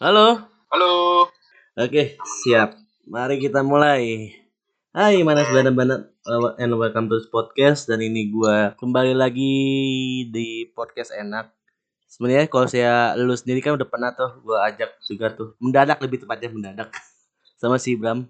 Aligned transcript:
Halo. 0.00 0.48
Halo. 0.72 1.28
Oke, 1.76 2.16
siap. 2.40 2.72
Mari 3.04 3.36
kita 3.36 3.60
mulai. 3.60 4.32
Hai, 4.96 5.20
mana 5.20 5.44
sudah 5.44 5.68
banget 5.68 6.08
and 6.56 6.72
welcome 6.72 7.04
to 7.12 7.20
this 7.20 7.28
podcast 7.28 7.84
dan 7.84 8.00
ini 8.00 8.32
gua 8.32 8.72
kembali 8.80 9.12
lagi 9.12 9.52
di 10.32 10.72
podcast 10.72 11.12
enak. 11.12 11.52
Sebenarnya 12.08 12.48
kalau 12.48 12.64
saya 12.64 13.12
lulus 13.12 13.44
sendiri 13.44 13.60
kan 13.60 13.76
udah 13.76 13.84
pernah 13.84 14.16
tuh 14.16 14.40
gua 14.40 14.72
ajak 14.72 14.88
juga 15.04 15.36
tuh 15.36 15.52
mendadak 15.60 16.00
lebih 16.00 16.24
tepatnya 16.24 16.48
mendadak 16.48 16.88
sama 17.60 17.76
si 17.76 17.92
Bram 17.92 18.24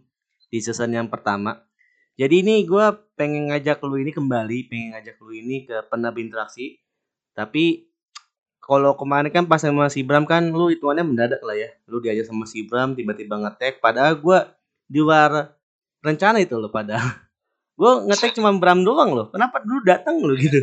di 0.51 0.59
season 0.59 0.91
yang 0.91 1.07
pertama. 1.07 1.63
Jadi 2.19 2.43
ini 2.43 2.67
gua 2.67 2.99
pengen 3.15 3.55
ngajak 3.55 3.79
lu 3.87 3.95
ini 3.95 4.11
kembali, 4.11 4.67
pengen 4.67 4.99
ngajak 4.99 5.23
lu 5.23 5.39
ini 5.39 5.71
ke 5.71 5.87
pernah 5.87 6.11
berinteraksi. 6.11 6.83
Tapi 7.31 7.90
kalau 8.61 8.95
kemarin 8.95 9.33
kan 9.33 9.45
pas 9.49 9.59
sama 9.59 9.89
si 9.89 10.05
Bram 10.05 10.29
kan 10.29 10.53
lu 10.53 10.71
hitungannya 10.71 11.05
mendadak 11.05 11.41
lah 11.43 11.57
ya. 11.57 11.69
Lu 11.89 11.99
diajak 11.99 12.29
sama 12.29 12.45
si 12.47 12.63
Bram 12.65 12.95
tiba-tiba 12.95 13.41
ngetek 13.41 13.81
padahal 13.81 14.21
gua 14.21 14.53
di 14.87 15.01
luar 15.01 15.57
rencana 16.05 16.39
itu 16.39 16.57
loh 16.61 16.71
pada. 16.71 16.97
Gua 17.81 18.05
ngetek 18.05 18.37
cuma 18.37 18.53
Bram 18.61 18.85
doang 18.85 19.17
loh. 19.17 19.33
Kenapa 19.33 19.65
dulu 19.65 19.81
datang 19.89 20.21
lu 20.21 20.37
gitu? 20.37 20.61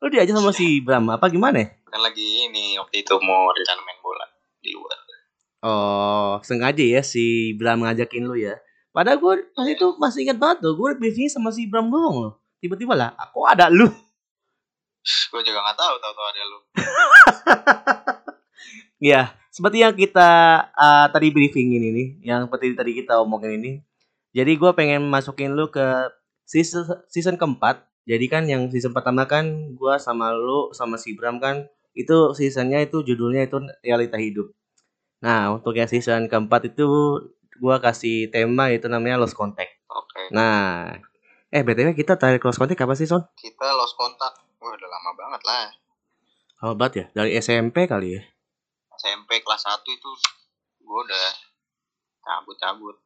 Lu 0.00 0.08
diajak 0.08 0.40
sama 0.40 0.56
si 0.56 0.80
Bram 0.80 1.04
apa 1.12 1.28
gimana? 1.28 1.60
ya? 1.60 1.68
Kan 1.84 2.00
lagi 2.00 2.48
ini 2.48 2.80
waktu 2.80 3.04
itu 3.04 3.12
mau 3.20 3.52
rencana 3.52 3.80
main 3.84 4.00
bola 4.00 4.24
di 4.64 4.72
luar. 4.72 4.96
Oh, 5.66 6.38
sengaja 6.46 6.84
ya 6.84 7.02
si 7.02 7.56
Bram 7.58 7.82
ngajakin 7.82 8.22
lu 8.22 8.38
ya. 8.38 8.54
Padahal 8.94 9.20
gue 9.20 9.34
pas 9.52 9.68
itu 9.68 9.86
masih 10.00 10.24
ingat 10.24 10.38
banget 10.40 10.64
tuh, 10.64 10.72
gue 10.72 10.90
briefing 10.96 11.28
sama 11.28 11.52
si 11.52 11.68
Bram 11.68 11.92
doang 11.92 12.16
loh. 12.16 12.32
Tiba-tiba 12.62 12.96
lah, 12.96 13.12
aku 13.18 13.44
ada 13.44 13.68
lu. 13.68 13.90
Gue 15.32 15.42
juga 15.46 15.62
nggak 15.62 15.78
tahu 15.78 15.94
tahu 16.02 16.12
tahu 16.12 16.26
ada 16.26 16.42
lu. 16.44 16.58
Ya, 18.96 19.36
seperti 19.52 19.84
yang 19.84 19.92
kita 19.92 20.28
uh, 20.72 21.06
tadi 21.12 21.28
briefing 21.28 21.76
ini 21.76 21.88
nih, 21.92 22.08
yang 22.32 22.48
seperti 22.48 22.72
tadi 22.72 22.96
kita 22.96 23.20
omongin 23.20 23.60
ini. 23.60 23.72
Jadi 24.32 24.56
gue 24.56 24.70
pengen 24.72 25.04
masukin 25.04 25.52
lu 25.52 25.68
ke 25.68 25.84
season, 26.48 27.04
season 27.08 27.36
keempat. 27.36 27.84
Jadi 28.08 28.24
kan 28.32 28.48
yang 28.48 28.72
season 28.72 28.96
pertama 28.96 29.28
kan 29.28 29.76
gue 29.76 29.94
sama 30.00 30.32
lu 30.32 30.72
sama 30.72 30.96
si 30.96 31.12
Bram 31.12 31.36
kan 31.36 31.68
itu 31.92 32.32
seasonnya 32.32 32.84
itu 32.84 33.04
judulnya 33.04 33.44
itu 33.44 33.60
realita 33.84 34.16
hidup. 34.16 34.48
Nah 35.20 35.52
untuk 35.52 35.76
yang 35.76 35.88
season 35.88 36.28
keempat 36.30 36.72
itu 36.72 36.86
gue 37.56 37.76
kasih 37.80 38.32
tema 38.32 38.72
itu 38.72 38.88
namanya 38.88 39.20
lost 39.20 39.36
contact. 39.36 39.76
Oke. 39.88 40.32
Nah, 40.32 40.92
eh 41.48 41.64
btw 41.64 41.96
kita 41.96 42.20
tarik 42.20 42.44
lost 42.44 42.60
contact 42.60 42.80
apa 42.80 42.94
sih 42.94 43.08
Son? 43.08 43.24
Kita 43.34 43.66
lost 43.76 43.96
kontak. 43.96 44.45
Udah 44.76 44.90
lama 44.92 45.10
banget 45.16 45.42
lah. 45.48 45.66
Lama 46.60 46.74
banget 46.76 46.92
ya, 46.94 47.04
dari 47.16 47.30
SMP 47.40 47.88
kali 47.88 48.20
ya. 48.20 48.22
SMP 48.96 49.40
kelas 49.40 49.64
1 49.64 49.80
itu 49.88 50.10
gue 50.84 51.00
udah 51.08 51.28
cabut-cabut. 52.20 52.96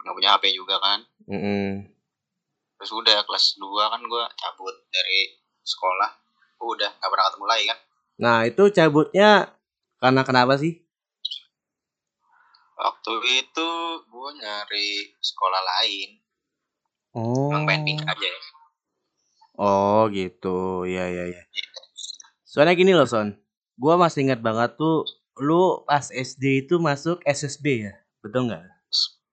Nggak 0.00 0.14
punya 0.16 0.30
HP 0.36 0.44
juga 0.56 0.80
kan. 0.80 1.04
Mm-mm. 1.28 1.84
Terus 2.80 2.92
udah 2.96 3.20
kelas 3.28 3.60
2 3.60 3.92
kan 3.92 4.00
gue 4.00 4.24
cabut 4.40 4.76
dari 4.88 5.36
sekolah. 5.60 6.10
Udah 6.64 6.90
nggak 6.96 7.10
pernah 7.12 7.26
ketemu 7.28 7.46
lagi 7.48 7.64
kan. 7.68 7.78
Nah 8.18 8.38
itu 8.48 8.62
cabutnya 8.72 9.30
karena 10.00 10.22
kenapa 10.24 10.56
sih? 10.56 10.80
Waktu 12.78 13.14
itu 13.42 13.68
gue 14.06 14.28
nyari 14.38 14.88
sekolah 15.18 15.60
lain. 15.76 16.08
Oh. 17.12 17.50
Emang 17.50 17.66
pengen 17.66 17.84
pindah 17.84 18.06
aja 18.16 18.26
ya. 18.26 18.40
Oh 19.58 20.06
gitu, 20.14 20.86
ya 20.86 21.10
ya 21.10 21.26
ya. 21.26 21.42
Soalnya 22.46 22.78
gini 22.78 22.94
loh 22.94 23.10
Son, 23.10 23.34
gua 23.74 23.98
masih 23.98 24.30
ingat 24.30 24.38
banget 24.38 24.78
tuh 24.78 25.02
lu 25.42 25.82
pas 25.82 26.06
SD 26.14 26.66
itu 26.66 26.78
masuk 26.78 27.18
SSB 27.26 27.90
ya, 27.90 27.94
betul 28.22 28.46
nggak? 28.46 28.62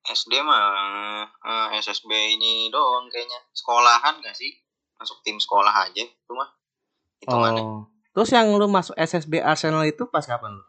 SD 0.06 0.34
mah 0.46 1.26
eh, 1.26 1.68
SSB 1.82 2.10
ini 2.10 2.70
doang 2.70 3.10
kayaknya. 3.10 3.42
Sekolahan 3.54 4.22
gak 4.22 4.38
sih? 4.38 4.54
Masuk 5.02 5.22
tim 5.26 5.42
sekolah 5.42 5.90
aja 5.90 6.06
itu 6.06 6.34
mah. 6.34 6.50
Hitungannya. 7.26 7.64
Oh. 7.66 7.90
Terus 8.14 8.30
yang 8.32 8.54
lu 8.54 8.70
masuk 8.70 8.94
SSB 8.96 9.42
Arsenal 9.42 9.84
itu 9.84 10.06
pas 10.08 10.24
kapan 10.24 10.56
lu? 10.56 10.66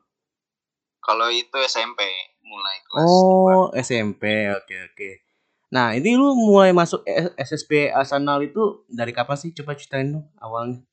Kalau 1.04 1.30
itu 1.30 1.54
SMP 1.68 2.02
mulai 2.42 2.76
kelas 2.82 3.06
Oh 3.06 3.70
SMP, 3.76 4.50
oke 4.50 4.76
oke. 4.90 5.10
Nah 5.76 5.92
ini 5.92 6.16
lu 6.16 6.32
mulai 6.32 6.72
masuk 6.72 7.04
S- 7.04 7.36
SSB 7.36 7.92
Arsenal 7.92 8.40
itu 8.40 8.88
dari 8.88 9.12
kapan 9.12 9.36
sih? 9.36 9.52
Coba 9.52 9.76
ceritain 9.76 10.08
dong 10.08 10.24
awalnya. 10.40 10.80
2. 10.80 10.88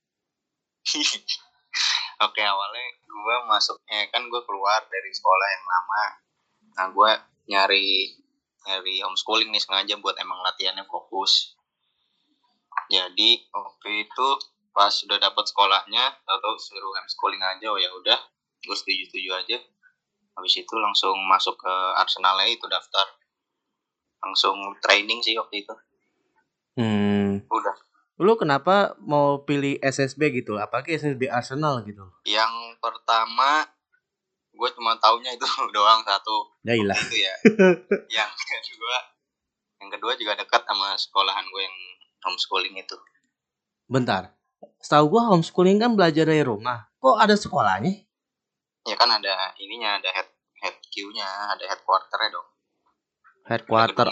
Oke 2.28 2.44
awalnya 2.44 2.84
gue 3.08 3.36
masuknya 3.48 4.12
kan 4.12 4.28
gue 4.28 4.42
keluar 4.44 4.84
dari 4.92 5.12
sekolah 5.16 5.48
yang 5.56 5.64
lama. 5.64 6.06
Nah 6.76 6.86
gue 6.92 7.12
nyari 7.48 8.12
nyari 8.68 8.96
homeschooling 9.08 9.56
nih 9.56 9.64
sengaja 9.64 9.96
buat 10.04 10.20
emang 10.20 10.44
latihannya 10.44 10.84
fokus. 10.92 11.56
Jadi 12.92 13.48
waktu 13.56 14.04
itu 14.04 14.28
pas 14.76 14.92
sudah 14.92 15.22
dapat 15.22 15.46
sekolahnya, 15.48 16.04
atau 16.28 16.52
suruh 16.60 16.92
homeschooling 17.00 17.40
aja, 17.40 17.72
oh 17.72 17.80
ya 17.80 17.88
udah, 17.94 18.20
gue 18.60 18.76
setuju 18.76 19.08
setuju 19.08 19.30
aja. 19.40 19.58
Habis 20.36 20.66
itu 20.66 20.76
langsung 20.76 21.16
masuk 21.30 21.56
ke 21.56 21.74
Arsenalnya 21.96 22.50
itu 22.52 22.66
daftar. 22.68 23.22
Langsung 24.23 24.56
training 24.79 25.19
sih 25.19 25.35
waktu 25.35 25.67
itu. 25.67 25.75
Hmm. 26.79 27.44
Udah. 27.51 27.75
Lu 28.17 28.34
kenapa 28.39 28.95
mau 29.03 29.44
pilih 29.44 29.78
SSB 29.84 30.41
gitu? 30.41 30.56
Apalagi 30.56 30.95
SSB 30.95 31.28
Arsenal 31.28 31.84
gitu? 31.84 32.07
Yang 32.23 32.79
pertama 32.79 33.67
gue 34.53 34.69
cuma 34.78 34.95
taunya 35.01 35.34
itu 35.34 35.44
doang 35.75 36.06
satu 36.06 36.53
Ya 36.63 36.78
ilah. 36.78 36.95
itu 36.95 37.17
ya. 37.19 37.35
yang 38.22 38.31
kedua 38.31 38.97
yang 39.81 39.89
kedua 39.91 40.13
juga 40.16 40.40
dekat 40.40 40.63
sama 40.63 40.95
sekolahan 40.95 41.44
gue 41.44 41.61
yang 41.61 41.78
homeschooling 42.23 42.79
itu. 42.79 42.95
Bentar. 43.91 44.31
Setahu 44.79 45.11
gua 45.11 45.28
homeschooling 45.31 45.75
kan 45.75 45.91
belajar 45.91 46.23
dari 46.23 46.40
rumah. 46.40 46.88
Kok 47.03 47.19
ada 47.19 47.35
sekolahnya? 47.35 47.91
Ya 48.88 48.95
kan 48.95 49.11
ada 49.11 49.51
ininya, 49.59 50.00
ada 50.00 50.07
head 50.11 50.28
head 50.63 50.75
Q-nya, 50.88 51.28
ada 51.51 51.63
headquarter-nya 51.67 52.31
dong. 52.31 52.47
Headquarter. 53.44 54.08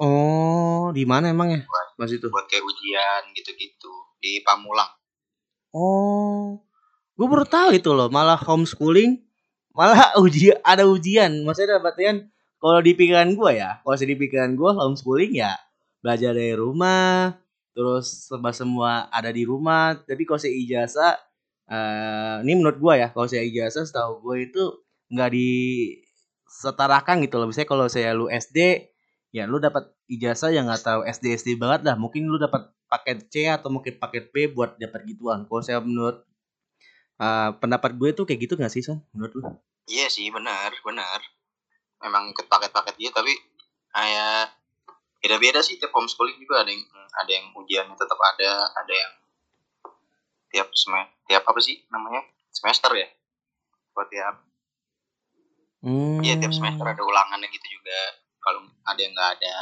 Oh, 0.00 0.90
di 0.90 1.06
mana 1.06 1.30
emang 1.30 1.54
ya? 1.54 1.60
buat, 1.62 1.88
Mas 2.00 2.10
itu. 2.10 2.26
buat 2.26 2.50
kayak 2.50 2.66
ujian 2.66 3.22
gitu-gitu 3.36 3.92
di 4.18 4.42
Pamulang. 4.42 4.90
Oh. 5.70 6.58
Gue 7.14 7.26
baru 7.30 7.46
tahu 7.46 7.78
itu 7.78 7.94
loh, 7.94 8.10
malah 8.10 8.34
homeschooling 8.34 9.22
malah 9.74 10.14
uji 10.24 10.54
ada 10.62 10.86
ujian. 10.86 11.42
Maksudnya 11.42 11.82
kan 11.82 12.16
kalau 12.62 12.80
di 12.80 12.96
pikiran 12.96 13.28
gua 13.36 13.50
ya, 13.52 13.70
kalau 13.82 13.98
di 13.98 14.16
pikiran 14.16 14.56
gua 14.56 14.72
homeschooling 14.78 15.36
ya 15.36 15.58
belajar 16.00 16.32
dari 16.32 16.54
rumah, 16.56 17.36
terus 17.76 18.30
serba 18.30 18.54
semua 18.54 19.10
ada 19.10 19.28
di 19.34 19.44
rumah. 19.44 19.98
Tapi 19.98 20.22
kalau 20.24 20.40
saya 20.40 20.54
ijazah 20.54 21.14
eh 21.68 22.36
ini 22.46 22.52
menurut 22.56 22.78
gua 22.80 22.94
ya, 22.96 23.08
kalau 23.12 23.26
saya 23.28 23.44
ijazah 23.44 23.84
setahu 23.84 24.22
gue 24.24 24.36
itu 24.48 24.62
nggak 25.12 25.30
disetarakan 26.54 27.26
gitu 27.26 27.42
loh. 27.42 27.50
Misalnya 27.50 27.68
kalau 27.68 27.86
saya 27.90 28.14
lu 28.14 28.30
SD, 28.30 28.86
ya 29.34 29.50
lu 29.50 29.58
dapat 29.58 29.90
ijazah 30.06 30.54
yang 30.54 30.70
nggak 30.70 30.86
tahu 30.86 31.00
SD 31.02 31.34
SD 31.34 31.48
banget 31.58 31.82
lah. 31.82 31.98
Mungkin 31.98 32.30
lu 32.30 32.38
dapat 32.38 32.70
paket 32.86 33.26
C 33.26 33.50
atau 33.50 33.74
mungkin 33.74 33.98
paket 33.98 34.30
B 34.30 34.54
buat 34.54 34.78
dapat 34.78 35.02
gituan. 35.02 35.50
Kalau 35.50 35.62
saya 35.66 35.82
menurut 35.82 36.22
eh, 37.18 37.50
pendapat 37.58 37.98
gue 37.98 38.10
tuh 38.14 38.22
kayak 38.22 38.46
gitu 38.46 38.54
nggak 38.54 38.70
sih 38.70 38.86
Son? 38.86 39.02
Menurut 39.10 39.32
lu? 39.34 39.42
Iya 39.90 40.06
sih, 40.06 40.30
benar, 40.30 40.70
benar. 40.86 41.20
Memang 41.98 42.30
ikut 42.30 42.46
paket-paket 42.46 42.94
gitu 43.02 43.12
tapi 43.12 43.34
kayak 43.90 44.54
beda-beda 45.18 45.64
sih 45.64 45.80
tiap 45.80 45.90
homeschooling 45.90 46.36
juga 46.36 46.62
ada 46.62 46.70
yang 46.70 46.84
ada 47.14 47.30
yang 47.32 47.46
ujiannya 47.56 47.96
tetap 47.96 48.18
ada, 48.18 48.50
ada 48.76 48.92
yang 48.92 49.12
tiap 50.52 50.68
semester 50.76 51.10
tiap 51.26 51.42
apa 51.48 51.60
sih 51.64 51.82
namanya 51.88 52.22
semester 52.52 52.92
ya 52.94 53.08
buat 53.96 54.06
tiap 54.06 54.36
Hmm. 55.84 56.18
iya 56.18 56.34
tiap 56.34 56.48
semester 56.50 56.82
ada 56.82 56.98
ulangannya 56.98 57.46
gitu 57.46 57.66
juga 57.70 58.00
kalau 58.40 58.60
ada 58.82 58.96
yang 58.96 59.12
nggak 59.12 59.30
ada 59.36 59.56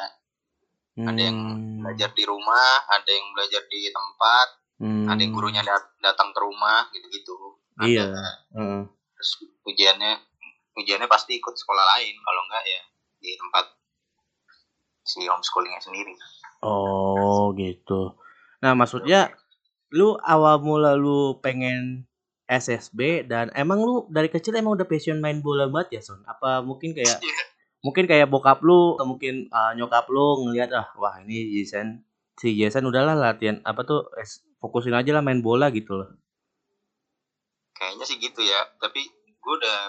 ada 1.04 1.20
yang 1.20 1.38
Hmm. 1.40 1.82
belajar 1.82 2.10
di 2.12 2.22
rumah 2.22 2.68
ada 2.86 3.10
yang 3.10 3.26
belajar 3.32 3.62
di 3.66 3.80
tempat 3.88 4.48
Hmm. 4.78 5.06
ada 5.06 5.18
yang 5.18 5.30
gurunya 5.30 5.62
dat- 5.62 5.94
datang 5.98 6.30
ke 6.30 6.38
rumah 6.38 6.86
gitu 6.90 7.06
gitu 7.08 7.34
Iya. 7.80 8.06
Terus 9.12 9.30
ujiannya 9.64 10.12
ujiannya 10.74 11.06
pasti 11.06 11.34
ikut 11.34 11.52
sekolah 11.52 11.84
lain 11.88 12.14
kalau 12.16 12.40
enggak 12.44 12.64
ya 12.64 12.82
di 13.18 13.30
tempat 13.34 13.64
si 15.02 15.24
homeschoolingnya 15.24 15.80
sendiri 15.80 16.14
Oh 16.60 17.50
gitu. 17.52 18.14
Nah 18.60 18.70
maksudnya 18.72 19.34
lu 19.90 20.14
awal 20.16 20.58
mula 20.58 20.94
lu 20.94 21.36
pengen 21.38 22.06
SSB 22.46 23.26
dan 23.30 23.48
emang 23.54 23.80
lu 23.80 24.06
dari 24.10 24.28
kecil 24.28 24.54
emang 24.58 24.76
udah 24.76 24.86
passion 24.88 25.22
main 25.22 25.40
bola 25.40 25.70
banget 25.70 25.98
ya 25.98 26.02
Son? 26.02 26.20
Apa 26.26 26.60
mungkin 26.60 26.92
kayak 26.92 27.22
mungkin 27.82 28.06
kayak 28.06 28.30
bokap 28.30 28.62
lu 28.62 28.94
atau 28.94 29.06
mungkin 29.06 29.50
uh, 29.50 29.74
nyokap 29.74 30.06
lu 30.06 30.46
ngelihat 30.46 30.70
ah 30.70 30.86
wah 30.94 31.18
ini 31.22 31.50
Jason 31.50 32.06
si 32.38 32.54
Jason 32.54 32.86
udahlah 32.86 33.18
latihan 33.18 33.58
apa 33.66 33.82
tuh 33.82 34.06
es- 34.22 34.46
fokusin 34.62 34.94
aja 34.94 35.10
lah 35.10 35.22
main 35.26 35.42
bola 35.42 35.68
gitu 35.74 35.98
loh. 35.98 36.10
kayaknya 37.74 38.06
sih 38.06 38.22
gitu 38.22 38.38
ya 38.46 38.62
tapi 38.78 39.02
gue 39.42 39.54
udah 39.58 39.80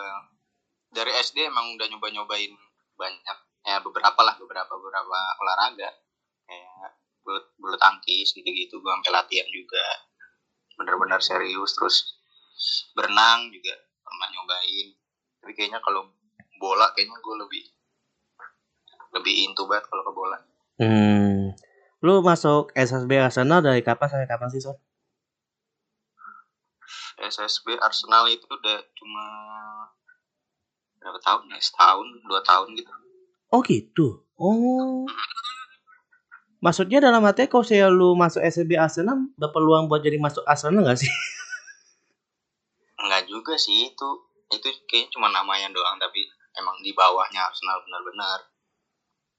dari 0.90 1.14
SD 1.22 1.46
emang 1.46 1.78
udah 1.78 1.86
nyoba 1.94 2.10
nyobain 2.10 2.54
banyak 2.98 3.38
ya 3.70 3.78
beberapa 3.86 4.18
lah 4.26 4.34
beberapa 4.42 4.74
beberapa 4.74 5.18
olahraga 5.38 5.90
kayak 6.50 6.90
bulu, 7.22 7.40
bulu 7.62 7.78
tangkis 7.78 8.34
gitu 8.34 8.50
gitu 8.50 8.82
gue 8.82 8.92
sampai 8.92 9.14
latihan 9.14 9.46
juga 9.54 9.86
bener-bener 10.74 11.22
serius 11.22 11.78
terus 11.78 12.13
berenang 12.96 13.52
juga 13.52 13.74
pernah 14.04 14.28
nyobain 14.32 14.88
tapi 15.44 15.52
kayaknya 15.56 15.80
kalau 15.84 16.10
bola 16.58 16.88
kayaknya 16.96 17.18
gue 17.20 17.36
lebih 17.44 17.64
lebih 19.14 19.34
into 19.46 19.68
banget 19.70 19.86
kalau 19.88 20.04
ke 20.06 20.14
bola 20.16 20.38
Hmm. 20.82 21.54
Lu 22.02 22.26
masuk 22.26 22.74
SSB 22.74 23.22
Arsenal 23.22 23.62
dari 23.62 23.86
kapan 23.86 24.10
sampai 24.10 24.26
kapan 24.26 24.50
sih, 24.50 24.60
Son? 24.60 24.74
SSB 27.22 27.78
Arsenal 27.78 28.26
itu 28.28 28.44
udah 28.50 28.80
cuma 28.98 29.26
berapa 30.98 31.20
tahun 31.22 31.54
ya 31.54 31.60
setahun 31.62 32.08
dua 32.26 32.42
tahun 32.42 32.74
gitu 32.76 32.92
Oh 33.54 33.62
gitu. 33.62 34.26
Oh. 34.34 35.06
Maksudnya 36.58 37.04
dalam 37.04 37.22
arti 37.22 37.46
kalau 37.46 37.62
saya 37.62 37.86
lu 37.92 38.18
masuk 38.18 38.42
SSB 38.42 38.74
Arsenal 38.82 39.30
berpeluang 39.38 39.86
buat 39.86 40.02
jadi 40.02 40.18
masuk 40.18 40.42
Arsenal 40.50 40.82
nggak 40.82 41.06
sih? 41.06 41.12
juga 43.44 43.60
sih 43.60 43.92
itu 43.92 44.10
itu 44.56 44.68
kayaknya 44.88 45.12
cuma 45.12 45.28
namanya 45.28 45.68
doang 45.76 46.00
tapi 46.00 46.24
emang 46.56 46.80
di 46.80 46.96
bawahnya 46.96 47.44
Arsenal 47.44 47.84
benar-benar 47.84 48.40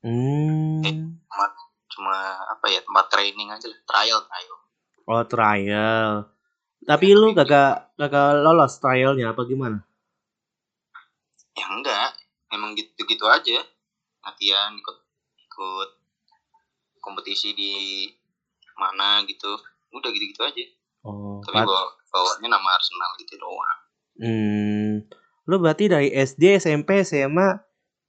Hmm. 0.05 0.85
cuma 1.33 1.47
cuma 1.89 2.17
apa 2.45 2.69
ya 2.69 2.85
tempat 2.85 3.09
training 3.09 3.49
aja 3.49 3.65
lah 3.73 3.81
trial 3.89 4.21
trial 4.29 4.57
Oh 5.05 5.25
trial. 5.25 6.29
Tapi 6.85 7.13
lu 7.13 7.33
gak 7.33 7.49
gak 7.97 8.13
lolos 8.41 8.77
trialnya 8.77 9.33
apa 9.33 9.45
gimana? 9.45 9.81
ya 11.55 11.67
enggak 11.71 12.13
emang 12.53 12.75
gitu-gitu 12.75 13.25
aja 13.31 13.63
latihan 14.21 14.75
ikut 14.75 14.99
ikut 15.39 15.91
kompetisi 16.99 17.55
di 17.55 17.73
mana 18.75 19.23
gitu 19.25 19.57
udah 19.89 20.11
gitu-gitu 20.13 20.45
aja 20.45 20.65
Oh. 21.05 21.37
tapi 21.45 21.61
bawa 21.61 21.85
bawanya 22.09 22.57
nama 22.57 22.69
Arsenal 22.77 23.13
gitu 23.21 23.37
doang 23.37 23.81
Hmm. 24.15 25.03
Lu 25.45 25.57
berarti 25.59 25.91
dari 25.91 26.09
SD, 26.09 26.57
SMP, 26.57 27.03
SMA 27.03 27.59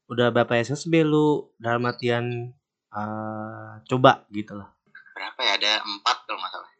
udah 0.06 0.30
berapa 0.30 0.54
SSB 0.56 1.02
lu 1.02 1.50
dalam 1.58 1.82
artian 1.84 2.54
eh, 2.94 3.72
coba 3.90 4.24
gitu 4.30 4.54
lah. 4.54 4.70
berapa 5.16 5.40
ya 5.42 5.52
ada 5.58 5.72
empat 5.82 6.18
kalau 6.28 6.38
nggak 6.38 6.52
salah 6.54 6.72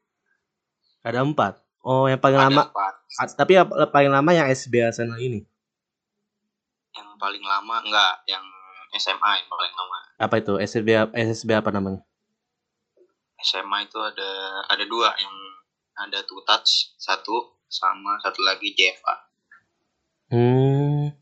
Ada 1.02 1.20
empat. 1.24 1.54
Oh, 1.82 2.06
yang 2.06 2.22
paling 2.22 2.38
ada 2.38 2.50
lama. 2.50 2.62
empat 2.70 2.94
Tapi 3.34 3.52
yang 3.56 3.66
paling 3.90 4.12
lama 4.12 4.32
yang 4.32 4.46
SSB 4.46 4.82
Arsenal 4.82 5.18
ini. 5.18 5.42
yang 6.92 7.08
paling 7.18 7.42
lama 7.42 7.82
enggak 7.82 8.14
yang 8.28 8.44
SMA 8.96 9.32
yang 9.44 9.50
paling 9.50 9.74
lama 9.74 9.98
Apa 10.16 10.36
itu? 10.40 10.54
SSB 10.56 10.90
SSB 11.12 11.50
apa 11.52 11.74
namanya? 11.74 12.00
SMA 13.42 13.86
itu 13.86 14.00
ada 14.00 14.32
ada 14.68 14.84
dua 14.86 15.12
yang 15.18 15.36
ada 15.98 16.24
two 16.24 16.40
touch 16.46 16.94
satu 16.96 17.55
sama 17.70 18.18
satu 18.22 18.42
lagi 18.46 18.74
JFA 18.74 19.26
Hmm. 20.26 21.14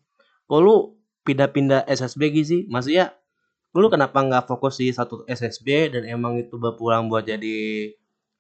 Kok 0.48 0.60
lu 0.64 0.96
pindah-pindah 1.28 1.84
SSB 1.92 2.32
gitu 2.32 2.48
sih? 2.48 2.62
Maksudnya 2.72 3.12
lu 3.76 3.92
kenapa 3.92 4.24
nggak 4.24 4.48
fokus 4.48 4.80
di 4.80 4.96
satu 4.96 5.28
SSB 5.28 5.92
dan 5.92 6.08
emang 6.08 6.40
itu 6.40 6.56
berpulang 6.56 7.12
buat 7.12 7.28
jadi 7.28 7.92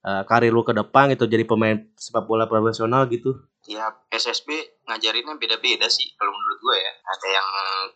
eh, 0.07 0.23
karir 0.23 0.55
lu 0.55 0.63
ke 0.63 0.71
depan 0.71 1.11
gitu 1.11 1.27
jadi 1.27 1.43
pemain 1.43 1.83
sepak 1.99 2.23
bola 2.23 2.47
profesional 2.47 3.11
gitu? 3.11 3.43
tiap 3.63 4.03
SSB 4.11 4.83
ngajarinnya 4.91 5.39
beda-beda 5.39 5.87
sih 5.87 6.11
kalau 6.19 6.35
menurut 6.35 6.59
gue 6.59 6.75
ya 6.75 6.93
ada 6.99 7.27
yang 7.31 7.47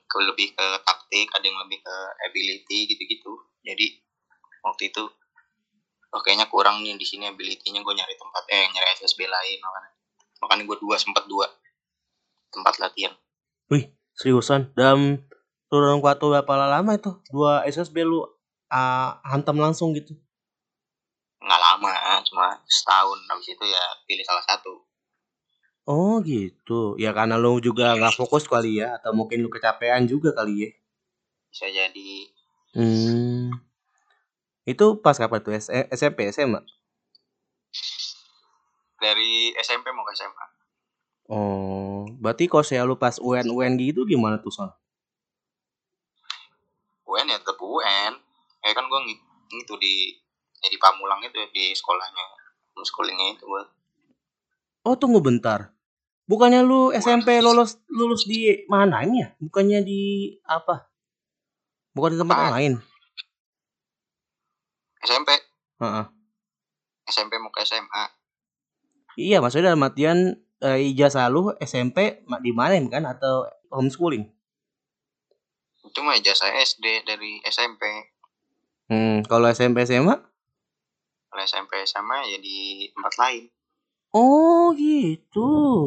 ke 0.08 0.18
lebih 0.24 0.48
ke 0.56 0.66
taktik 0.88 1.28
ada 1.36 1.44
yang 1.44 1.60
lebih 1.68 1.84
ke 1.84 1.96
ability 2.24 2.88
gitu-gitu 2.88 3.36
jadi 3.68 4.00
waktu 4.64 4.96
itu 4.96 5.04
oh 6.16 6.22
kayaknya 6.24 6.48
kurang 6.48 6.88
nih 6.88 6.96
di 6.96 7.04
sini 7.04 7.28
ability-nya 7.28 7.84
gue 7.84 7.94
nyari 8.00 8.16
tempat 8.16 8.44
eh 8.48 8.64
nyari 8.72 8.88
SSB 8.96 9.28
lain 9.28 9.60
makanya 9.60 9.97
makanya 10.44 10.64
gue 10.70 10.78
dua 10.84 10.96
sempat 11.00 11.24
dua 11.26 11.46
tempat 12.54 12.76
latihan 12.82 13.14
Wih, 13.68 13.92
seriusan? 14.16 14.72
Dalam 14.80 15.20
turun 15.68 16.00
waktu 16.00 16.24
berapa 16.24 16.54
lama 16.56 16.92
itu? 16.96 17.12
Dua 17.28 17.68
SSB 17.68 18.08
lu 18.08 18.24
ah, 18.72 19.20
hantam 19.28 19.60
langsung 19.60 19.92
gitu? 19.92 20.16
nggak 21.38 21.62
lama 21.62 21.94
cuma 22.28 22.60
setahun 22.68 23.20
habis 23.30 23.48
itu 23.54 23.64
ya 23.64 23.84
pilih 24.10 24.26
salah 24.26 24.44
satu 24.44 24.84
Oh 25.88 26.20
gitu. 26.20 27.00
Ya 27.00 27.16
karena 27.16 27.40
lu 27.40 27.64
juga 27.64 27.96
nggak 27.96 28.20
fokus 28.20 28.44
kali 28.44 28.84
ya, 28.84 29.00
atau 29.00 29.16
mungkin 29.16 29.40
lu 29.40 29.48
kecapean 29.48 30.04
juga 30.04 30.36
kali 30.36 30.68
ya. 30.68 30.70
bisa 31.48 31.68
jadi 31.72 32.12
Hmm. 32.76 33.56
Itu 34.68 34.86
pas 35.04 35.16
kapan 35.22 35.40
tuh? 35.46 35.54
S- 35.56 35.72
eh, 35.72 35.88
SMP, 35.96 36.28
SMA? 36.36 36.60
Dari 38.98 39.54
SMP 39.62 39.90
mau 39.94 40.06
ke 40.06 40.14
SMA 40.18 40.46
Oh, 41.28 42.08
berarti 42.24 42.48
kalau 42.48 42.64
saya 42.64 42.88
lu 42.88 42.96
pas 42.96 43.20
UN 43.20 43.52
UN 43.52 43.76
gitu 43.76 44.08
gimana 44.08 44.40
tuh 44.40 44.48
son? 44.48 44.72
UN 47.04 47.28
ya 47.28 47.38
tetap 47.40 47.60
UN 47.60 48.16
kayak 48.64 48.76
kan 48.80 48.86
gue 48.88 49.00
itu 49.60 49.74
di 49.76 50.16
ya 50.64 50.68
di 50.72 50.80
Pamulang 50.80 51.20
itu 51.28 51.36
di 51.52 51.76
sekolahnya 51.76 52.26
homeschoolingnya 52.76 53.36
itu 53.36 53.44
gue 53.44 53.64
Oh 54.88 54.96
tunggu 54.96 55.20
bentar. 55.20 55.76
Bukannya 56.32 56.64
lu 56.64 56.96
SMP 56.96 57.44
lulus 57.44 57.76
lulus 57.92 58.24
di 58.24 58.64
mana 58.72 59.04
ini 59.04 59.20
ya? 59.20 59.36
Bukannya 59.36 59.84
di 59.84 60.32
apa? 60.48 60.88
Bukan 61.92 62.16
di 62.16 62.20
tempat 62.24 62.36
yang 62.40 62.56
lain? 62.56 62.74
SMP 65.04 65.30
Heeh. 65.84 66.06
SMP 67.12 67.36
mau 67.44 67.52
ke 67.52 67.68
SMA 67.68 68.17
Iya, 69.18 69.42
maksudnya 69.42 69.74
dalam 69.74 69.82
artian 69.82 70.18
eh, 70.62 70.80
ijazah 70.94 71.26
lu 71.34 71.50
SMP 71.58 72.22
di 72.46 72.52
mana 72.54 72.78
kan 72.86 73.04
atau 73.10 73.50
homeschooling? 73.74 74.30
itu 75.88 76.00
mah 76.06 76.14
ijazah 76.14 76.54
SD 76.62 77.02
dari 77.10 77.42
SMP 77.50 77.82
Hmm, 78.88 79.26
kalau 79.26 79.50
SMP 79.50 79.84
SMA? 79.90 80.16
kalau 81.28 81.42
SMP 81.44 81.82
sama 81.90 82.22
ya 82.30 82.38
di 82.38 82.88
tempat 82.94 83.14
lain 83.18 83.44
Oh 84.14 84.72
gitu. 84.78 85.84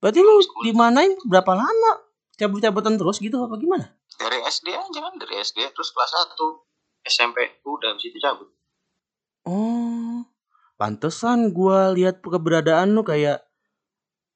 Berarti 0.00 0.20
lu 0.24 0.40
dimanain 0.64 1.12
berapa 1.28 1.52
lama? 1.52 1.92
Cabut-cabutan 2.38 2.96
terus 2.96 3.18
gitu 3.20 3.36
apa 3.42 3.58
gimana? 3.58 3.98
dari 4.18 4.38
SD 4.42 4.74
aja 4.74 4.98
kan 4.98 5.14
dari 5.18 5.34
SD 5.38 5.58
terus 5.70 5.94
kelas 5.94 6.10
1 6.34 6.66
SMP 7.06 7.62
udah 7.62 7.94
habis 7.94 8.10
itu 8.10 8.18
cabut 8.18 8.50
Oh, 9.46 10.07
pantesan 10.78 11.50
gua 11.50 11.90
lihat 11.92 12.22
keberadaan 12.22 12.94
lu 12.94 13.02
kayak 13.02 13.42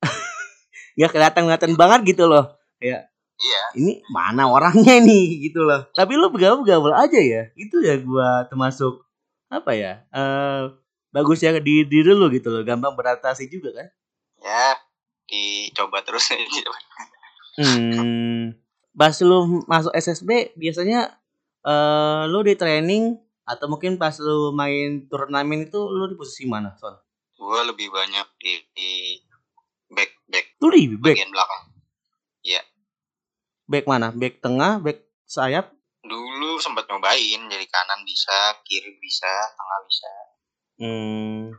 nggak 0.99 1.11
kelihatan 1.15 1.43
kelihatan 1.49 1.73
banget 1.79 2.01
gitu 2.13 2.27
loh. 2.27 2.59
Kayak 2.83 3.09
iya 3.39 3.63
ini 3.79 3.93
mana 4.11 4.51
orangnya 4.51 4.99
nih 5.01 5.49
gitu 5.49 5.63
loh. 5.65 5.87
Tapi 5.95 6.19
lu 6.19 6.29
begaul-begaul 6.29 6.93
aja 6.93 7.17
ya. 7.23 7.49
Itu 7.55 7.81
ya 7.81 7.97
gua 8.03 8.45
termasuk 8.51 9.07
apa 9.49 9.73
ya? 9.73 10.05
Eh 10.11 10.75
bagus 11.15 11.41
ya 11.41 11.55
di 11.57 11.87
diri 11.87 12.13
lu 12.13 12.27
gitu 12.29 12.51
loh. 12.51 12.67
Gampang 12.67 12.93
beradaptasi 12.99 13.47
juga 13.49 13.73
kan? 13.73 13.89
ya 14.43 14.75
dicoba 15.31 16.03
terus 16.03 16.35
aja 16.35 16.67
Hmm. 17.53 18.57
Pas 18.97 19.13
lu 19.21 19.61
masuk 19.69 19.93
SSB 19.93 20.57
biasanya 20.57 21.21
eh 21.69 22.23
lu 22.33 22.41
di 22.41 22.57
training 22.57 23.21
atau 23.53 23.69
mungkin 23.69 24.01
pas 24.01 24.17
lu 24.17 24.57
main 24.57 25.05
turnamen 25.07 25.69
itu 25.69 25.77
lu 25.77 26.09
di 26.09 26.17
posisi 26.17 26.49
mana, 26.49 26.73
Son? 26.81 26.97
gue 27.43 27.61
lebih 27.75 27.91
banyak 27.91 28.27
di, 28.39 28.53
di 28.71 28.91
back 29.91 30.15
back 30.31 30.47
Lu 30.63 30.71
di 30.71 30.89
back, 30.95 31.19
bagian 31.19 31.31
belakang 31.35 31.63
back 33.73 33.85
mana? 33.89 34.13
Back 34.13 34.45
tengah, 34.45 34.83
back 34.85 34.99
sayap? 35.25 35.73
dulu 36.03 36.59
sempat 36.59 36.85
nyobain 36.91 37.41
jadi 37.47 37.67
kanan 37.71 38.03
bisa 38.03 38.59
kiri 38.67 38.99
bisa 38.99 39.31
tengah 39.55 39.81
bisa 39.87 40.11
Hmm. 40.83 41.55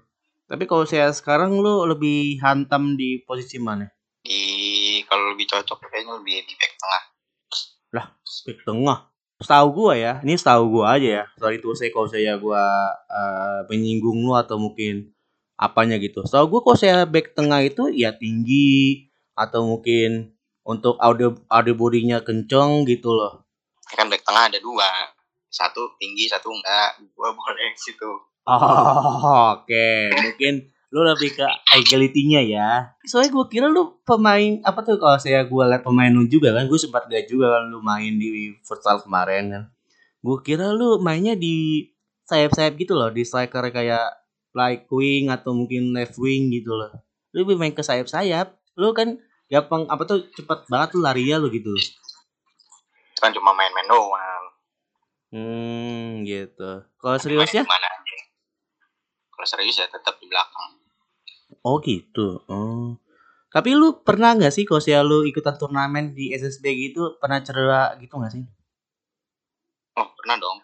Tapi 0.52 0.68
kalau 0.68 0.84
saya 0.84 1.08
sekarang 1.16 1.56
lu 1.56 1.88
lebih 1.88 2.36
hantam 2.44 3.00
di 3.00 3.24
posisi 3.24 3.56
mana? 3.56 3.88
di 4.24 5.00
kalau 5.08 5.32
lebih 5.32 5.48
cocok 5.48 5.80
kayaknya 5.88 6.16
lebih 6.20 6.44
di 6.44 6.56
back 6.60 6.74
tengah 6.76 7.04
Back 7.94 8.60
tengah. 8.68 9.00
Setahu 9.44 9.68
gua 9.76 9.94
ya, 10.00 10.14
ini 10.24 10.40
setahu 10.40 10.80
gua 10.80 10.96
aja 10.96 11.10
ya. 11.22 11.24
Sorry 11.36 11.60
tuh 11.60 11.76
saya 11.76 11.92
kalau 11.92 12.08
saya 12.08 12.40
gua 12.40 12.64
eh, 13.12 13.60
menyinggung 13.68 14.24
lu 14.24 14.34
atau 14.34 14.56
mungkin 14.56 15.12
apanya 15.60 16.00
gitu. 16.00 16.24
Setahu 16.24 16.48
gua 16.48 16.60
kalau 16.64 16.78
saya 16.80 17.04
back 17.04 17.36
tengah 17.36 17.60
itu 17.62 17.92
ya 17.92 18.16
tinggi 18.16 19.12
atau 19.36 19.68
mungkin 19.68 20.34
untuk 20.64 20.96
audio 21.04 21.36
audio 21.52 21.74
bodinya 21.76 22.24
kenceng 22.24 22.88
gitu 22.88 23.12
loh. 23.12 23.44
Ya 23.92 24.00
kan 24.00 24.08
back 24.08 24.24
tengah 24.24 24.48
ada 24.48 24.58
dua 24.64 24.88
satu 25.54 25.94
tinggi 26.02 26.26
satu 26.26 26.50
enggak 26.50 26.98
gue 27.14 27.30
boleh 27.30 27.70
situ 27.78 28.10
Oh, 28.44 29.56
oke. 29.56 29.88
Mungkin 30.20 30.73
lu 30.94 31.02
lebih 31.02 31.34
ke 31.34 31.46
agility-nya 31.74 32.42
ya. 32.46 32.70
Soalnya 33.02 33.34
gue 33.34 33.46
kira 33.50 33.66
lu 33.66 33.98
pemain 34.06 34.62
apa 34.62 34.86
tuh 34.86 35.02
kalau 35.02 35.18
saya 35.18 35.42
gue 35.42 35.64
liat 35.66 35.82
pemain 35.82 36.14
lu 36.14 36.30
juga 36.30 36.54
kan, 36.54 36.70
gue 36.70 36.78
sempat 36.78 37.10
lihat 37.10 37.26
juga 37.26 37.58
kan 37.58 37.74
lu 37.74 37.82
main 37.82 38.14
di 38.22 38.54
futsal 38.62 39.02
kemarin 39.02 39.50
kan. 39.50 39.64
Gue 40.22 40.38
kira 40.46 40.70
lu 40.70 41.02
mainnya 41.02 41.34
di 41.34 41.90
sayap-sayap 42.30 42.78
gitu 42.78 42.94
loh, 42.94 43.10
di 43.10 43.26
striker 43.26 43.74
kayak 43.74 44.06
like 44.54 44.86
wing 44.94 45.34
atau 45.34 45.58
mungkin 45.58 45.98
left 45.98 46.14
wing 46.22 46.54
gitu 46.54 46.78
loh. 46.78 46.94
Lu 47.34 47.42
lebih 47.42 47.58
main 47.58 47.74
ke 47.74 47.82
sayap-sayap. 47.82 48.54
Lu 48.78 48.94
kan 48.94 49.18
gampang 49.50 49.90
apa 49.90 50.06
tuh 50.06 50.30
cepat 50.38 50.70
banget 50.70 50.94
tuh 50.94 51.02
larinya 51.02 51.42
lu 51.42 51.50
gitu. 51.50 51.74
kan 53.18 53.32
cuma 53.32 53.56
main-main 53.56 53.88
doang 53.88 54.46
Hmm, 55.34 56.22
gitu. 56.22 56.86
Kalau 57.02 57.18
serius 57.18 57.50
ya? 57.50 57.66
Kalau 57.66 59.48
serius 59.50 59.82
ya 59.82 59.90
tetap 59.90 60.22
di 60.22 60.30
belakang. 60.30 60.83
Oh 61.64 61.80
gitu. 61.80 62.44
Oh. 62.52 63.00
Tapi 63.48 63.72
lu 63.72 64.04
pernah 64.04 64.36
nggak 64.36 64.52
sih 64.52 64.68
kalau 64.68 64.84
saya 64.84 65.00
lu 65.00 65.24
ikutan 65.24 65.56
turnamen 65.56 66.12
di 66.12 66.36
SSB 66.36 66.66
gitu 66.76 67.16
pernah 67.22 67.40
cedera 67.40 67.96
gitu 68.04 68.20
nggak 68.20 68.34
sih? 68.36 68.44
Oh 69.96 70.08
pernah 70.20 70.36
dong. 70.42 70.60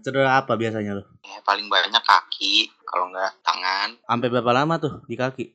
Cedera 0.00 0.40
apa 0.40 0.56
biasanya 0.56 0.96
lu? 0.96 1.04
Ya, 1.22 1.38
paling 1.44 1.68
banyak 1.68 2.00
kaki, 2.00 2.72
kalau 2.88 3.12
nggak 3.12 3.44
tangan. 3.44 4.00
Sampai 4.02 4.32
berapa 4.32 4.50
lama 4.56 4.80
tuh 4.80 5.04
di 5.04 5.14
kaki? 5.14 5.52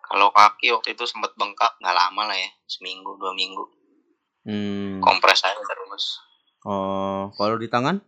Kalau 0.00 0.32
kaki 0.32 0.72
waktu 0.72 0.96
itu 0.96 1.04
sempat 1.04 1.36
bengkak, 1.36 1.76
nggak 1.84 1.96
lama 1.96 2.32
lah 2.32 2.38
ya, 2.40 2.50
seminggu 2.64 3.20
dua 3.20 3.36
minggu. 3.36 3.64
Hmm. 4.48 5.04
Kompres 5.04 5.44
aja 5.44 5.60
terus. 5.60 6.18
Oh, 6.64 7.28
kalau 7.36 7.60
di 7.60 7.68
tangan? 7.68 8.00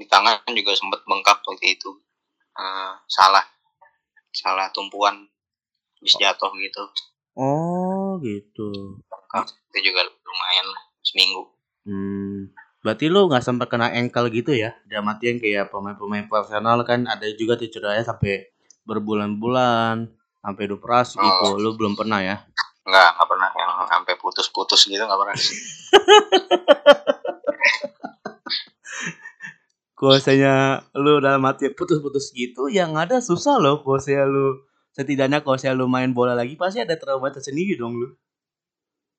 Di 0.00 0.08
tangan 0.08 0.40
juga 0.56 0.72
sempat 0.72 1.04
bengkak 1.04 1.44
waktu 1.44 1.76
itu. 1.76 2.00
Eh, 2.56 2.92
salah, 3.04 3.44
salah 4.34 4.70
tumpuan, 4.74 5.26
bis 6.02 6.14
jatuh 6.18 6.50
gitu. 6.58 6.84
Oh, 7.38 8.18
gitu. 8.22 8.98
Itu 9.70 9.78
juga 9.80 10.02
lumayan 10.04 10.66
lah, 10.70 10.82
seminggu. 11.02 11.42
Hmm. 11.86 12.50
Berarti 12.80 13.12
lu 13.12 13.28
nggak 13.28 13.44
sampai 13.44 13.68
kena 13.68 13.92
ankle 13.92 14.32
gitu 14.32 14.56
ya? 14.56 14.72
Dalam 14.88 15.12
artian 15.12 15.36
kayak 15.36 15.68
pemain-pemain 15.68 16.24
profesional 16.26 16.80
kan 16.88 17.04
ada 17.04 17.28
juga 17.36 17.60
tuh 17.60 17.68
cederanya 17.68 18.08
sampai 18.08 18.48
berbulan-bulan, 18.88 20.08
sampai 20.40 20.64
operasi 20.72 21.20
gitu. 21.20 21.60
Lu 21.60 21.76
belum 21.76 21.92
pernah 21.92 22.24
ya? 22.24 22.40
Nggak, 22.88 23.08
nggak 23.20 23.28
pernah 23.28 23.48
yang 23.52 23.84
sampai 23.84 24.14
putus-putus 24.16 24.88
gitu 24.88 25.04
nggak 25.04 25.20
pernah. 25.20 25.36
Kalau 30.00 30.16
saya 30.16 30.80
lu 30.96 31.20
dalam 31.20 31.44
arti 31.44 31.68
putus-putus 31.76 32.32
gitu, 32.32 32.72
yang 32.72 32.96
ada 32.96 33.20
susah 33.20 33.60
loh. 33.60 33.84
Kalau 33.84 34.00
saya 34.00 34.24
lu 34.24 34.64
setidaknya 34.96 35.44
kalau 35.44 35.60
saya 35.60 35.76
lu 35.76 35.84
main 35.84 36.08
bola 36.16 36.32
lagi 36.32 36.56
pasti 36.56 36.80
ada 36.80 36.96
trauma 36.96 37.28
tersendiri 37.28 37.76
dong 37.76 38.00
lu. 38.00 38.08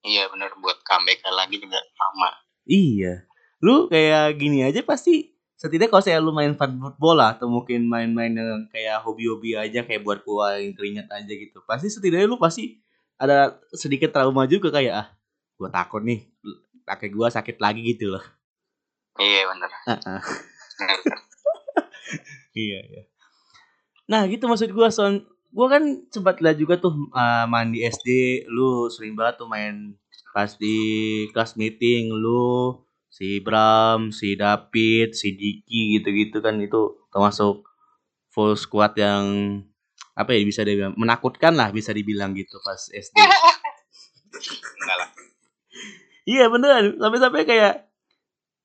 iya 0.01 0.25
bener 0.33 0.49
buat 0.57 0.81
comeback 0.81 1.21
lagi 1.29 1.61
juga 1.61 1.77
lama. 1.77 2.33
Iya. 2.65 3.29
Lu 3.61 3.85
kayak 3.85 4.41
gini 4.41 4.65
aja 4.65 4.81
pasti 4.81 5.37
setidaknya 5.53 5.93
kalau 5.93 6.01
saya 6.01 6.17
lu 6.17 6.33
main 6.33 6.57
fun 6.57 6.81
bola 6.97 7.37
atau 7.37 7.45
mungkin 7.45 7.85
main-main 7.85 8.33
yang 8.33 8.65
kayak 8.73 9.05
hobi-hobi 9.05 9.53
aja 9.53 9.85
kayak 9.85 10.01
buat 10.01 10.25
keluarin 10.25 10.73
keringat 10.73 11.05
aja 11.13 11.29
gitu. 11.29 11.61
Pasti 11.69 11.93
setidaknya 11.93 12.25
lu 12.25 12.41
pasti 12.41 12.81
ada 13.21 13.61
sedikit 13.77 14.09
trauma 14.09 14.49
juga 14.49 14.73
kayak 14.73 14.93
ah 14.97 15.07
gua 15.61 15.69
takut 15.69 16.01
nih 16.01 16.25
kaki 16.89 17.13
gua 17.13 17.29
sakit 17.29 17.61
lagi 17.61 17.85
gitu 17.85 18.09
loh. 18.17 18.25
Iya 19.21 19.45
bener. 19.53 19.69
Iya, 22.51 22.79
iya. 22.83 23.03
Nah, 24.11 24.27
gitu 24.27 24.45
maksud 24.47 24.71
gua 24.75 24.91
Son. 24.91 25.23
Gua 25.51 25.67
kan 25.67 25.83
sempat 26.11 26.39
lihat 26.39 26.59
juga 26.59 26.79
tuh 26.79 27.11
uh, 27.11 27.43
main 27.47 27.71
di 27.71 27.83
SD, 27.83 28.43
lu 28.47 28.87
sering 28.87 29.15
banget 29.19 29.43
tuh 29.43 29.47
main 29.51 29.95
pas 30.31 30.47
di 30.55 30.79
kelas 31.35 31.59
meeting 31.59 32.07
lu 32.15 32.79
si 33.11 33.43
Bram, 33.43 34.15
si 34.15 34.39
David, 34.39 35.11
si 35.11 35.35
Diki 35.35 35.99
gitu-gitu 35.99 36.39
kan 36.39 36.55
itu 36.63 36.95
termasuk 37.11 37.67
full 38.31 38.55
squad 38.55 38.95
yang 38.95 39.23
apa 40.15 40.31
ya 40.31 40.43
bisa 40.47 40.63
dibilang 40.63 40.95
menakutkan 40.95 41.51
lah 41.55 41.67
bisa 41.75 41.91
dibilang 41.91 42.31
gitu 42.31 42.55
pas 42.63 42.79
SD. 42.87 43.15
Enggak 44.79 44.97
lah. 45.03 45.09
Iya 46.23 46.47
beneran 46.47 46.95
sampai-sampai 46.95 47.43
kayak 47.43 47.90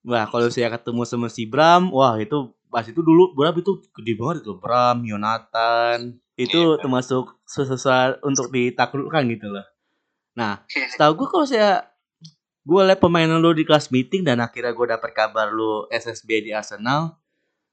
wah 0.07 0.25
kalau 0.31 0.49
saya 0.49 0.71
ketemu 0.71 1.03
sama 1.03 1.27
si 1.27 1.45
Bram 1.45 1.91
wah 1.91 2.15
itu 2.17 2.55
pas 2.71 2.87
itu 2.87 2.99
dulu 3.03 3.35
Bram 3.35 3.55
itu 3.59 3.83
gede 3.93 4.13
banget 4.15 4.47
itu 4.47 4.55
Bram 4.57 5.03
Yonatan. 5.03 6.17
Itu 6.37 6.77
Iya. 6.77 6.85
termasuk 6.85 7.33
sesuatu 7.45 8.21
untuk 8.23 8.53
ditaklukkan 8.53 9.25
gitu 9.33 9.49
loh. 9.51 9.65
Nah 10.37 10.63
setahu 10.69 11.13
gue 11.19 11.29
kalau 11.29 11.47
saya 11.49 11.89
gue 12.63 12.81
liat 12.83 12.99
pemain 12.99 13.31
lu 13.31 13.51
di 13.53 13.63
kelas 13.63 13.89
meeting 13.89 14.23
dan 14.23 14.43
akhirnya 14.43 14.71
gue 14.71 14.87
dapat 14.91 15.11
kabar 15.15 15.49
lu 15.49 15.87
SSB 15.89 16.43
di 16.43 16.51
Arsenal 16.51 17.15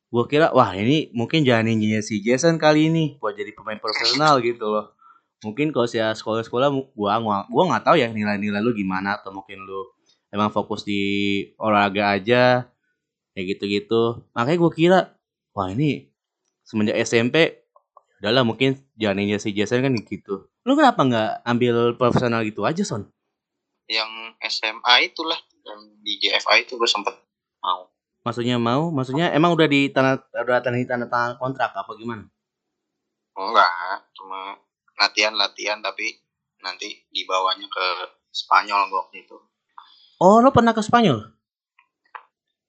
gue 0.08 0.24
kira 0.30 0.54
wah 0.54 0.70
ini 0.78 1.10
mungkin 1.12 1.42
janinnya 1.42 2.06
si 2.06 2.22
Jason 2.22 2.62
kali 2.62 2.88
ini 2.94 3.18
buat 3.18 3.34
jadi 3.34 3.50
pemain 3.52 3.82
profesional 3.82 4.38
gitu 4.46 4.70
loh. 4.70 4.94
Mungkin 5.44 5.74
kalau 5.75 5.90
saya 5.90 6.13
sekolah-sekolah 6.16 6.70
mu- 6.72 6.88
gua 6.96 7.20
gua 7.20 7.44
gua 7.52 7.63
nggak 7.68 7.84
tahu 7.84 7.96
ya 8.00 8.08
nilai-nilai 8.08 8.62
lu 8.63 8.72
gimana 8.72 9.20
atau 9.20 9.36
mungkin 9.36 9.60
lu 9.60 9.84
emang 10.34 10.50
fokus 10.50 10.82
di 10.82 11.02
olahraga 11.62 12.18
aja 12.18 12.66
kayak 13.38 13.46
gitu-gitu. 13.58 14.25
Makanya 14.34 14.58
gua 14.58 14.72
kira 14.74 15.00
wah 15.54 15.70
ini 15.70 16.10
semenjak 16.66 16.98
SMP 17.06 17.63
udahlah 18.24 18.42
mungkin 18.48 18.80
jalannya 18.98 19.38
si 19.38 19.54
Jason 19.54 19.86
kan 19.86 19.94
gitu. 19.94 20.50
Lu 20.63 20.74
kenapa 20.74 21.04
nggak 21.04 21.32
ambil 21.46 21.94
profesional 22.00 22.42
gitu 22.48 22.63
aja 22.63 22.82
son? 22.88 23.12
Yang 23.86 24.40
SMA 24.48 25.12
itulah 25.12 25.38
yang 25.63 25.80
di 26.00 26.20
JFA 26.20 26.63
itu 26.63 26.75
gue 26.75 26.88
sempet 26.88 27.16
mau. 27.60 27.92
maksudnya 28.24 28.56
mau? 28.56 28.88
Maksudnya 28.92 29.36
emang 29.36 29.52
udah 29.56 29.68
di 29.68 29.92
tanda 29.92 30.24
udah 30.32 30.63
tanda 30.63 30.80
tanda 30.88 31.08
tangan 31.12 31.36
kontrak 31.36 31.75
apa 31.75 31.92
gimana? 32.00 32.24
Enggak, 33.36 34.08
cuma 34.16 34.56
latihan-latihan 34.96 35.84
tapi 35.84 36.24
nanti 36.63 37.04
dibawanya 37.12 37.68
ke 37.68 37.86
Spanyol 38.32 38.88
waktu 38.88 39.28
itu. 39.28 39.36
Oh 40.24 40.39
lo 40.39 40.56
pernah 40.56 40.72
ke 40.72 40.80
Spanyol 40.80 41.20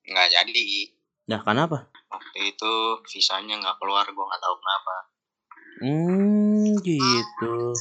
Nggak 0.04 0.28
jadi. 0.34 0.90
nah 1.30 1.40
kenapa 1.40 1.94
Waktu 2.14 2.54
itu 2.54 2.72
visanya 3.10 3.58
nggak 3.58 3.78
keluar, 3.82 4.06
gua 4.14 4.24
nggak 4.30 4.42
tahu 4.42 4.54
kenapa. 4.62 4.96
Hmm, 5.82 6.70
gitu. 6.78 7.74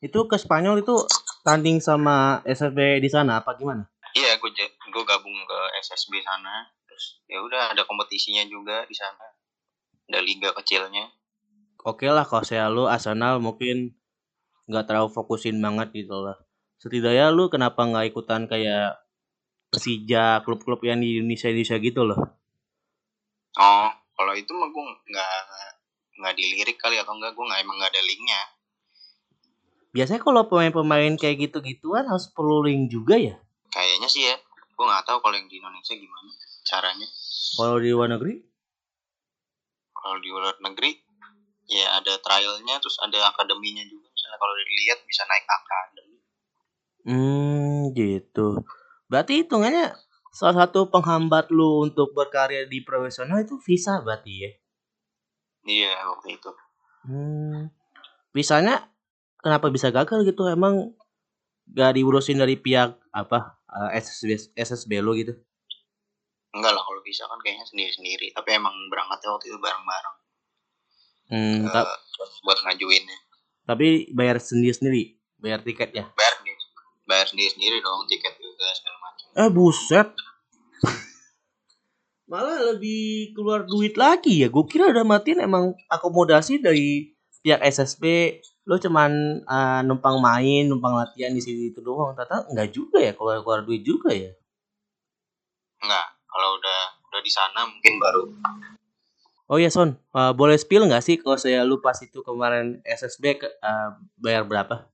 Itu 0.00 0.24
ke 0.24 0.36
Spanyol 0.40 0.80
itu 0.80 0.96
tanding 1.44 1.76
sama 1.84 2.40
SSB 2.48 3.04
di 3.04 3.12
sana 3.12 3.44
apa 3.44 3.52
gimana? 3.60 3.84
Iya, 4.16 4.40
gue 4.40 4.48
gue 4.64 5.04
gabung 5.04 5.36
ke 5.44 5.58
SSB 5.84 6.24
sana. 6.24 6.64
Terus 6.88 7.20
ya 7.28 7.44
udah 7.44 7.76
ada 7.76 7.84
kompetisinya 7.84 8.48
juga 8.48 8.88
di 8.88 8.96
sana. 8.96 9.28
Ada 10.08 10.24
liga 10.24 10.56
kecilnya. 10.56 11.12
Oke 11.84 12.08
lah 12.08 12.24
kalau 12.24 12.48
saya 12.48 12.72
lu 12.72 12.88
Arsenal 12.88 13.36
mungkin 13.44 13.92
nggak 14.64 14.88
terlalu 14.88 15.12
fokusin 15.12 15.60
banget 15.60 15.92
gitu 15.92 16.24
lah. 16.24 16.40
Setidaknya 16.76 17.32
lu 17.32 17.48
kenapa 17.48 17.84
nggak 17.84 18.12
ikutan 18.12 18.44
kayak 18.44 19.00
Persija, 19.66 20.40
klub-klub 20.46 20.80
yang 20.86 21.02
di 21.02 21.18
Indonesia 21.18 21.50
Indonesia 21.50 21.76
gitu 21.82 22.00
loh. 22.06 22.20
Oh, 23.56 23.88
kalau 24.14 24.32
itu 24.36 24.52
mah 24.52 24.68
gue 24.68 24.84
nggak 25.10 25.32
nggak 26.16 26.34
dilirik 26.36 26.76
kali 26.80 26.96
atau 26.96 27.12
enggak 27.16 27.36
gue 27.36 27.44
nggak 27.44 27.60
emang 27.60 27.76
nggak 27.80 27.92
ada 27.92 28.02
linknya. 28.04 28.40
Biasanya 29.96 30.20
kalau 30.20 30.44
pemain-pemain 30.44 31.16
kayak 31.16 31.48
gitu-gituan 31.48 32.04
harus 32.04 32.28
perlu 32.28 32.64
link 32.68 32.92
juga 32.92 33.16
ya. 33.16 33.36
Kayaknya 33.72 34.08
sih 34.12 34.28
ya. 34.28 34.36
Gue 34.76 34.84
nggak 34.84 35.08
tahu 35.08 35.24
kalau 35.24 35.34
yang 35.40 35.48
di 35.48 35.56
Indonesia 35.56 35.96
gimana 35.96 36.30
caranya. 36.68 37.08
Kalau 37.56 37.76
di 37.80 37.90
luar 37.92 38.08
negeri? 38.12 38.34
Kalau 39.96 40.16
di 40.20 40.28
luar 40.28 40.56
negeri 40.60 40.90
ya 41.66 41.98
ada 41.98 42.14
trialnya 42.20 42.76
terus 42.78 43.00
ada 43.00 43.32
akademinya 43.32 43.82
juga. 43.88 44.06
Misalnya 44.12 44.38
kalau 44.38 44.54
dilihat 44.60 44.98
bisa 45.08 45.22
naik 45.24 45.48
akademi. 45.48 46.15
Hmm, 47.06 47.94
gitu. 47.94 48.66
Berarti 49.06 49.46
hitungannya 49.46 49.94
salah 50.34 50.66
satu 50.66 50.90
penghambat 50.90 51.54
lu 51.54 51.86
untuk 51.86 52.10
berkarya 52.12 52.66
di 52.66 52.82
profesional 52.82 53.40
itu 53.40 53.56
visa 53.62 54.02
berarti 54.02 54.32
ya. 54.42 54.50
Iya 55.66 55.94
waktu 56.10 56.34
itu. 56.34 56.50
Hmm. 57.06 57.70
Visanya 58.34 58.90
kenapa 59.38 59.70
bisa 59.70 59.94
gagal 59.94 60.26
gitu? 60.26 60.50
Emang 60.50 60.98
gak 61.70 61.94
diurusin 61.94 62.42
dari 62.42 62.58
pihak 62.58 62.98
apa 63.14 63.54
eh, 63.70 64.02
SSB 64.02 64.58
SSB 64.58 64.98
lo 64.98 65.14
gitu? 65.14 65.38
Enggak 66.52 66.72
lah 66.74 66.82
kalau 66.82 67.00
bisa 67.06 67.24
kan 67.30 67.38
kayaknya 67.38 67.66
sendiri-sendiri. 67.70 68.34
Tapi 68.34 68.50
emang 68.58 68.74
berangkatnya 68.90 69.30
waktu 69.30 69.46
itu 69.46 69.58
bareng-bareng. 69.62 70.16
Hmm, 71.26 71.58
buat, 71.66 72.30
buat 72.42 72.58
ngajuinnya. 72.66 73.18
tapi 73.66 74.14
bayar 74.14 74.38
sendiri-sendiri, 74.38 75.18
bayar 75.42 75.58
tiketnya. 75.58 76.06
Bayar 76.14 76.35
sendiri. 77.06 77.14
Bayar 77.14 77.26
sendiri-sendiri 77.30 77.76
dong 77.78 78.10
tiket 78.10 78.34
juga 78.42 78.66
segala 78.74 78.98
macam. 78.98 79.26
Eh 79.38 79.50
buset. 79.54 80.08
malah 82.30 82.58
lebih 82.74 83.32
keluar 83.38 83.62
duit 83.62 83.94
lagi 83.94 84.42
ya. 84.42 84.50
Gue 84.50 84.66
kira 84.66 84.90
udah 84.90 85.06
matiin 85.06 85.38
emang 85.38 85.78
akomodasi 85.86 86.58
dari 86.58 87.14
pihak 87.46 87.62
SSB. 87.62 88.36
Lo 88.66 88.82
cuman 88.82 89.46
uh, 89.46 89.80
numpang 89.86 90.18
main, 90.18 90.66
numpang 90.66 90.98
latihan 90.98 91.30
di 91.30 91.38
sini 91.38 91.70
itu 91.70 91.78
doang. 91.78 92.18
Ternyata 92.18 92.50
enggak 92.50 92.74
juga 92.74 92.98
ya, 92.98 93.14
keluar 93.14 93.38
keluar 93.46 93.62
duit 93.62 93.86
juga 93.86 94.10
ya. 94.10 94.34
Enggak, 95.78 96.06
kalau 96.26 96.58
udah 96.58 96.80
udah 97.14 97.20
di 97.22 97.30
sana 97.30 97.62
mungkin 97.70 97.94
baru. 98.02 98.22
Oh 99.46 99.62
iya 99.62 99.70
Son, 99.70 99.94
uh, 100.10 100.34
boleh 100.34 100.58
spill 100.58 100.90
nggak 100.90 101.06
sih 101.06 101.22
kalau 101.22 101.38
saya 101.38 101.62
lu 101.62 101.78
pas 101.78 101.94
itu 102.02 102.18
kemarin 102.26 102.82
SSB 102.82 103.38
ke, 103.38 103.46
uh, 103.62 103.94
bayar 104.18 104.42
berapa? 104.42 104.90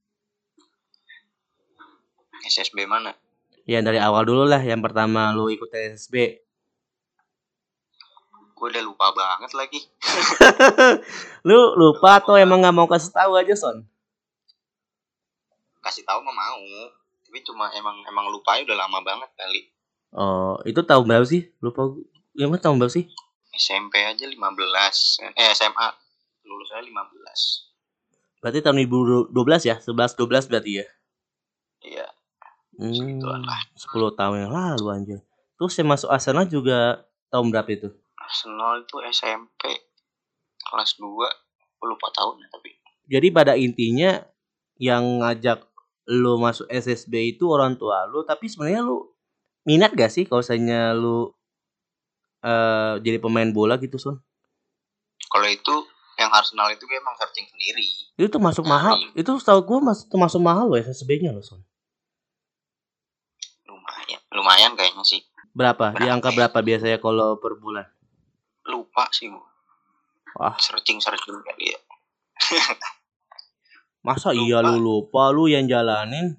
SSB 2.47 2.85
mana? 2.85 3.15
Ya 3.63 3.79
dari 3.79 4.03
awal 4.03 4.27
dulu 4.27 4.43
lah, 4.43 4.59
yang 4.59 4.83
pertama 4.83 5.31
lu 5.31 5.47
ikut 5.51 5.71
SSB. 5.71 6.43
Gue 8.59 8.69
udah 8.71 8.83
lupa 8.83 9.11
banget 9.15 9.51
lagi. 9.55 9.81
lu 11.49 11.75
lupa 11.79 12.23
atau 12.23 12.39
emang 12.39 12.63
nggak 12.63 12.75
mau 12.75 12.87
kasih 12.87 13.11
tahu 13.11 13.39
aja 13.39 13.55
Son? 13.55 13.83
Kasih 15.83 16.07
tahu 16.07 16.23
mah 16.23 16.35
mau, 16.35 16.63
tapi 17.27 17.43
cuma 17.43 17.71
emang 17.75 18.03
emang 18.07 18.31
lupa 18.31 18.59
udah 18.59 18.77
lama 18.79 18.99
banget 19.03 19.31
kali. 19.35 19.73
Oh, 20.13 20.61
itu 20.69 20.85
tahun 20.85 21.09
berapa 21.09 21.27
sih? 21.27 21.49
Lupa 21.65 21.89
gue. 21.89 22.05
Ya 22.37 22.47
mah 22.47 22.61
tahun 22.61 22.79
berapa 22.79 22.93
sih? 22.93 23.09
SMP 23.57 24.05
aja 24.05 24.29
15. 24.29 24.37
Eh 25.33 25.49
SMA 25.57 25.89
lulusnya 26.45 26.85
15. 26.85 28.45
Berarti 28.45 28.59
tahun 28.61 28.77
2012 28.85 29.33
ya? 29.71 29.77
11 29.81 30.19
12 30.19 30.51
berarti 30.51 30.73
ya? 30.83 30.87
Iya. 31.81 32.07
Hmm, 32.77 32.93
Segituan 32.93 33.43
lah. 33.45 33.61
10 33.77 34.19
tahun 34.19 34.37
yang 34.49 34.53
lalu 34.53 34.87
anjir. 34.89 35.19
Terus 35.61 35.73
saya 35.77 35.87
masuk 35.87 36.09
Arsenal 36.09 36.49
juga 36.49 37.05
tahun 37.29 37.53
berapa 37.53 37.71
itu? 37.71 37.89
Arsenal 38.17 38.83
itu 38.83 38.97
SMP 39.13 39.63
kelas 40.63 40.97
2 40.97 41.07
gue 41.83 41.87
lupa 41.91 42.09
tahun 42.15 42.39
ya 42.39 42.49
tapi 42.49 42.71
Jadi 43.11 43.29
pada 43.35 43.59
intinya 43.59 44.23
yang 44.79 45.21
ngajak 45.21 45.67
lu 46.09 46.39
masuk 46.39 46.67
SSB 46.71 47.37
itu 47.37 47.51
orang 47.51 47.75
tua 47.79 48.07
lu, 48.09 48.23
tapi 48.23 48.47
sebenarnya 48.47 48.83
lu 48.83 49.11
minat 49.67 49.95
gak 49.95 50.11
sih 50.11 50.27
kalau 50.27 50.43
misalnya 50.43 50.95
lu 50.95 51.31
eh 52.43 52.99
jadi 52.99 53.23
pemain 53.23 53.47
bola 53.55 53.79
gitu, 53.79 53.99
Son? 54.03 54.19
kalau 55.31 55.47
itu 55.47 55.75
yang 56.19 56.29
Arsenal 56.35 56.69
itu 56.75 56.83
gue 56.85 56.99
emang 56.99 57.17
searching 57.17 57.47
sendiri 57.49 57.87
Itu 58.21 58.29
termasuk 58.29 58.69
mahal. 58.69 59.01
Itu 59.17 59.33
setahu 59.41 59.65
gua 59.65 59.79
mas, 59.81 60.05
termasuk 60.05 60.43
mahal 60.45 60.69
loh 60.69 60.77
SSB-nya 60.77 61.33
loh, 61.33 61.41
Son. 61.41 61.63
Lumayan 64.03 64.21
lumayan 64.33 64.73
kayaknya 64.75 65.05
sih 65.05 65.23
Berapa? 65.53 65.93
Di 65.93 66.09
angka 66.09 66.33
ya? 66.33 66.37
berapa 66.41 66.59
biasanya 66.61 66.97
kalau 66.97 67.37
per 67.37 67.55
bulan? 67.55 67.85
lupa 68.65 69.05
sih 69.11 69.29
Wah, 70.33 70.57
searching 70.57 70.97
searching 70.97 71.35
kali 71.37 71.71
ya 71.71 71.81
masa 74.03 74.31
Lupa. 74.31 74.41
iya 74.41 74.59
lu 74.61 74.79
lupa 74.79 75.31
lu 75.31 75.47
yang 75.47 75.67
jalanin? 75.67 76.35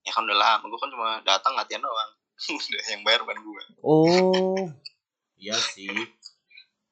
ya 0.00 0.10
kan 0.10 0.24
udah 0.24 0.34
lama 0.34 0.64
gue 0.64 0.76
kan 0.76 0.88
cuma 0.88 1.08
datang 1.22 1.52
latihan 1.52 1.80
doang 1.80 2.10
udah 2.48 2.82
yang 2.92 3.02
bayar 3.02 3.20
bukan 3.22 3.38
gue 3.38 3.62
Oh, 3.80 4.64
iya 5.38 5.54
sih. 5.54 5.86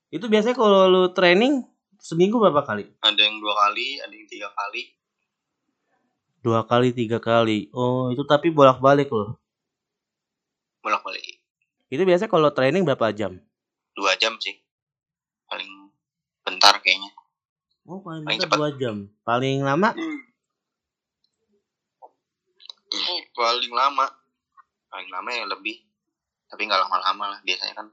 Itu 0.06 0.28
biasanya 0.28 0.54
kalau 0.54 0.86
lu 0.86 1.02
training 1.10 1.64
seminggu 1.98 2.36
berapa 2.36 2.62
kali? 2.62 2.86
ada 3.00 3.18
yang 3.18 3.36
dua 3.36 3.56
kali 3.56 3.98
ada 3.98 4.12
yang 4.12 4.28
tiga 4.28 4.46
kali 4.48 4.92
Dua 6.46 6.62
kali, 6.62 6.94
tiga 6.94 7.18
kali. 7.18 7.66
Oh, 7.74 8.14
itu 8.14 8.22
tapi 8.22 8.54
bolak-balik 8.54 9.10
loh. 9.10 9.34
bolak 10.78 11.02
balik 11.02 11.42
Itu 11.90 12.06
biasanya 12.06 12.30
kalau 12.30 12.54
training 12.54 12.86
berapa 12.86 13.10
jam? 13.10 13.42
dua 13.90 14.14
jam 14.14 14.38
sih 14.38 14.54
paling 15.48 15.66
bentar 16.44 16.78
kayaknya 16.78 17.10
Oh, 17.82 17.98
paling 17.98 18.22
Paling 18.22 18.38
bentar 18.38 18.46
cepat. 18.46 18.58
dua 18.60 18.70
jam. 18.78 18.96
Paling 19.24 19.66
lama? 19.66 19.90
paling 23.34 23.72
lama 23.72 24.06
paling 24.86 25.10
lama 25.10 25.28
ya 25.28 25.44
lebih 25.44 25.76
tapi 26.46 26.64
nggak 26.64 26.80
lama-lama 26.86 27.34
lah 27.36 27.40
biasanya 27.42 27.74
kan 27.74 27.86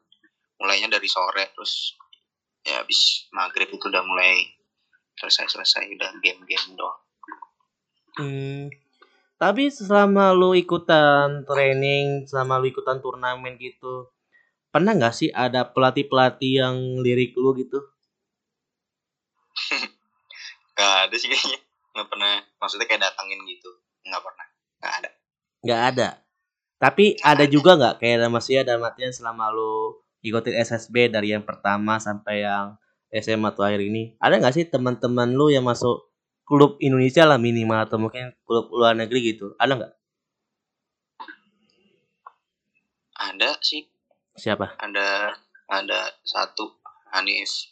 mulainya 0.56 0.88
dari 0.88 1.10
sore 1.10 1.50
terus 1.52 1.98
ya 2.62 2.80
habis 2.80 3.28
maghrib 3.34 3.68
itu 3.68 3.90
udah 3.90 4.06
mulai 4.06 4.48
selesai-selesai 5.18 5.90
udah 5.98 6.10
game-game 6.22 6.78
doang 6.78 7.02
Tapi 9.44 9.68
selama 9.74 10.32
lu 10.32 10.56
ikutan 10.56 11.44
training, 11.44 12.30
selama 12.30 12.62
lu 12.62 12.72
ikutan 12.72 13.04
turnamen 13.04 13.60
gitu, 13.60 14.08
pernah 14.72 14.96
nggak 14.96 15.14
sih 15.14 15.30
ada 15.34 15.68
pelatih-pelatih 15.68 16.64
yang 16.64 16.76
lirik 17.04 17.36
lu 17.36 17.52
gitu? 17.58 17.82
Gak 20.74 20.94
ada 21.06 21.16
sih 21.22 21.30
kayaknya. 21.30 21.62
Nggak 21.94 22.08
pernah. 22.10 22.42
Maksudnya 22.58 22.90
kayak 22.90 23.04
datangin 23.06 23.40
gitu. 23.46 23.70
Nggak 24.10 24.22
pernah. 24.26 24.46
Nggak 24.82 24.94
ada. 24.98 25.10
Nggak 25.62 25.82
ada. 25.94 26.08
Tapi 26.82 27.06
ada 27.22 27.46
juga 27.46 27.72
nggak? 27.78 27.96
Kayak 28.02 28.34
maksudnya 28.34 28.64
dalam 28.66 28.82
artian 28.82 29.14
selama 29.14 29.54
lu 29.54 30.02
ikutin 30.26 30.58
SSB 30.58 31.14
dari 31.14 31.36
yang 31.36 31.46
pertama 31.46 32.02
sampai 32.02 32.42
yang 32.42 32.76
SMA 33.14 33.54
atau 33.54 33.62
akhir 33.62 33.86
ini, 33.86 34.18
ada 34.18 34.42
nggak 34.42 34.56
sih 34.58 34.66
teman-teman 34.66 35.38
lu 35.38 35.54
yang 35.54 35.62
masuk 35.62 36.10
klub 36.44 36.78
Indonesia 36.84 37.24
lah 37.28 37.40
minimal 37.40 37.80
atau 37.88 37.98
mungkin 38.00 38.36
klub 38.48 38.70
luar 38.72 38.94
negeri 38.96 39.34
gitu? 39.36 39.56
Ada 39.58 39.74
nggak? 39.80 39.94
ada 43.24 43.56
sih 43.64 43.88
Siapa? 44.36 44.76
ada 44.82 45.32
ada 45.70 46.00
satu 46.28 46.76
Hanif 47.14 47.72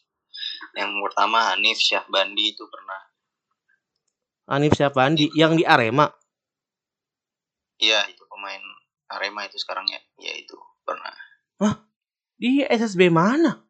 yang 0.77 0.95
pertama 1.03 1.51
Hanif 1.51 1.81
Syahbandi 1.81 2.55
itu 2.55 2.63
pernah 2.71 3.01
Anif 4.51 4.75
siapa? 4.75 5.07
Di, 5.15 5.31
yang 5.31 5.55
di 5.55 5.63
Arema. 5.63 6.11
iya 7.79 8.03
itu 8.11 8.23
pemain 8.27 8.59
Arema 9.07 9.47
itu 9.47 9.55
sekarang 9.59 9.87
ya 9.87 9.99
ya 10.19 10.33
itu 10.35 10.55
pernah 10.83 11.13
Di 12.41 12.65
SSB 12.65 13.13
mana? 13.13 13.61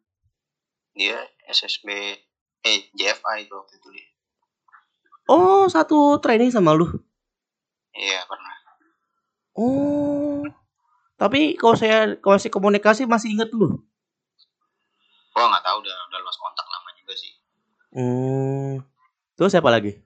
dia 0.96 1.20
SSB 1.44 1.88
eh 2.64 2.78
JFA 2.96 3.32
itu 3.44 3.52
waktu 3.52 3.76
itu 3.76 3.88
dia 3.92 4.08
Oh, 5.26 5.66
satu 5.66 6.18
training 6.18 6.50
sama 6.50 6.74
lu. 6.74 6.86
iya 7.92 8.24
pernah 8.24 8.50
Oh. 9.52 10.42
Tapi 11.14 11.54
kalau 11.54 11.76
saya 11.76 12.16
kalau 12.18 12.34
masih 12.34 12.50
komunikasi 12.50 13.04
masih 13.04 13.30
inget 13.30 13.52
lu. 13.52 13.78
gua 15.32 15.44
nggak 15.48 15.64
tahu 15.64 15.76
udah 15.80 15.96
udah 16.10 16.20
lost 16.20 16.36
kontak 16.36 16.66
lama 16.66 16.90
juga 16.94 17.14
sih 17.14 17.32
Hmm. 17.92 18.80
Terus 19.32 19.50
siapa 19.50 19.68
lagi? 19.68 19.96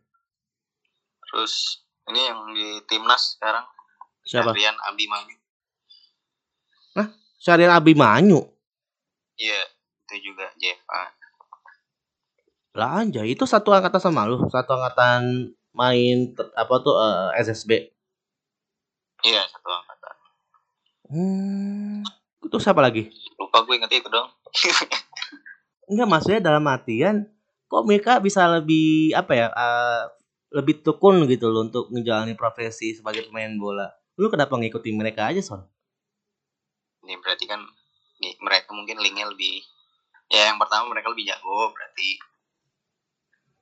terus 1.26 1.82
ini 2.06 2.22
yang 2.22 2.40
di 2.54 2.80
timnas 2.86 3.34
sekarang 3.34 3.66
Siapa? 4.22 4.54
Adrian 4.54 4.72
Abimanyu 4.86 5.36
Syarian 7.36 7.70
Abimanyu. 7.70 8.40
iya 9.36 9.60
itu 10.06 10.30
juga 10.32 10.48
JFA 10.56 11.02
Lah 12.76 13.00
anjay, 13.00 13.32
itu 13.32 13.48
satu 13.48 13.72
angkatan 13.72 14.00
sama 14.02 14.28
lu, 14.28 14.44
satu 14.52 14.76
angkatan 14.76 15.48
main 15.72 16.16
apa 16.56 16.74
tuh 16.84 16.94
eh, 17.00 17.40
SSB. 17.44 17.70
iya 19.24 19.42
satu 19.48 19.68
angkatan 19.72 20.14
Hmm. 21.06 22.02
Itu 22.42 22.58
siapa 22.58 22.82
lagi? 22.82 23.06
lupa 23.38 23.62
gue 23.62 23.78
inget 23.78 24.02
itu 24.02 24.08
dong 24.10 24.26
Enggak 25.90 26.08
maksudnya 26.10 26.40
dalam 26.42 26.66
artian 26.66 27.30
kok 27.70 27.86
mereka 27.86 28.18
bisa 28.18 28.42
lebih 28.50 29.14
apa 29.14 29.32
ya? 29.32 29.46
eh, 29.54 30.02
lebih 30.50 30.82
tekun 30.82 31.26
gitu 31.30 31.46
loh 31.50 31.66
untuk 31.66 31.90
menjalani 31.94 32.34
profesi 32.34 32.94
sebagai 32.94 33.26
pemain 33.30 33.54
bola. 33.54 33.86
Lu 34.18 34.26
kenapa 34.26 34.56
ngikutin 34.58 34.96
mereka 34.98 35.30
aja, 35.30 35.42
Son? 35.42 35.62
ini 37.06 37.14
berarti 37.22 37.46
kan 37.46 37.62
nih, 38.18 38.34
mereka 38.42 38.74
mungkin 38.74 38.98
linknya 38.98 39.30
lebih 39.30 39.62
ya 40.26 40.50
yang 40.50 40.58
pertama 40.58 40.90
mereka 40.90 41.06
lebih 41.06 41.30
jago 41.30 41.70
berarti 41.70 42.18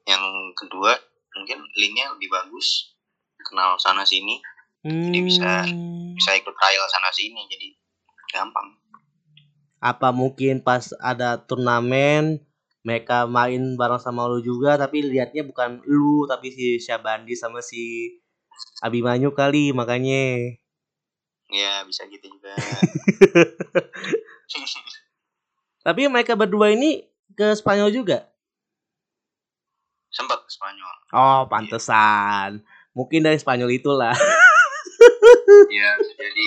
yang 0.05 0.23
kedua 0.55 0.95
mungkin 1.35 1.65
linknya 1.75 2.13
lebih 2.17 2.31
bagus. 2.31 2.95
Kenal 3.45 3.77
sana 3.77 4.05
sini. 4.05 4.41
Jadi 4.85 5.19
bisa- 5.21 5.65
Hmm. 5.65 6.13
bisa 6.13 6.37
ikut 6.37 6.53
trial 6.53 6.87
sana 6.89 7.09
sini 7.11 7.41
jadi 7.49 7.73
gampang. 8.31 8.77
Apa 9.81 10.13
mungkin 10.13 10.61
pas 10.61 10.93
ada 10.97 11.37
turnamen 11.37 12.41
mereka 12.85 13.25
main 13.25 13.77
bareng 13.77 13.97
sama 13.97 14.29
lu 14.29 14.41
juga 14.41 14.77
tapi 14.77 15.01
lihatnya 15.01 15.45
bukan 15.45 15.81
lu 15.89 16.29
tapi 16.29 16.53
si 16.53 16.77
Syabandi 16.77 17.33
sama 17.33 17.65
si 17.65 18.13
Abimanyu 18.81 19.33
kali 19.33 19.73
makanya. 19.73 20.57
Ya 21.49 21.85
bisa 21.85 22.05
gitu 22.09 22.29
juga. 22.29 22.53
Tapi 25.85 26.09
mereka 26.09 26.33
berdua 26.33 26.73
ini 26.73 27.05
ke 27.37 27.53
Spanyol 27.53 27.93
juga 27.93 28.25
sempat 30.15 30.39
ke 30.47 30.51
Spanyol 30.55 30.95
oh 31.11 31.51
pantesan 31.51 32.63
mungkin 32.95 33.27
dari 33.27 33.37
Spanyol 33.37 33.75
itulah 33.75 34.15
Iya 35.45 35.91
jadi 36.17 36.47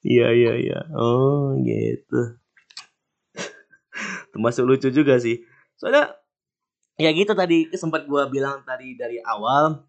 Iya 0.00 0.28
iya 0.32 0.52
iya. 0.56 0.78
Oh 0.96 1.52
gitu. 1.60 2.40
Termasuk 4.32 4.64
lucu 4.64 4.88
juga 4.88 5.20
sih. 5.20 5.44
Soalnya 5.76 6.16
ya 6.96 7.10
gitu 7.12 7.32
tadi 7.36 7.68
sempat 7.76 8.08
gua 8.08 8.28
bilang 8.28 8.64
tadi 8.64 8.96
dari 8.96 9.20
awal 9.24 9.84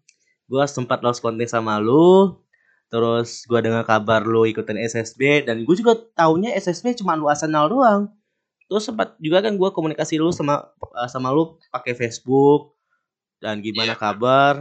gua 0.48 0.64
sempat 0.68 1.00
lost 1.04 1.24
konten 1.24 1.44
sama 1.48 1.80
lu 1.80 2.40
terus 2.92 3.48
gua 3.48 3.64
dengar 3.64 3.84
kabar 3.88 4.24
lu 4.24 4.44
ikutan 4.44 4.76
SSB 4.76 5.48
dan 5.48 5.64
gue 5.64 5.76
juga 5.76 5.96
taunya 6.12 6.52
SSB 6.56 7.00
cuma 7.00 7.16
lu 7.16 7.24
Arsenal 7.24 7.72
doang 7.72 8.12
terus 8.72 8.88
sempat 8.88 9.12
juga 9.20 9.44
kan 9.44 9.52
gua 9.60 9.68
komunikasi 9.68 10.16
lu 10.16 10.32
sama 10.32 10.72
eh, 10.96 11.08
sama 11.12 11.28
lu 11.28 11.60
pakai 11.68 11.92
Facebook 11.92 12.72
dan 13.44 13.60
gimana 13.60 13.92
Iya. 13.92 14.00
kabar 14.00 14.54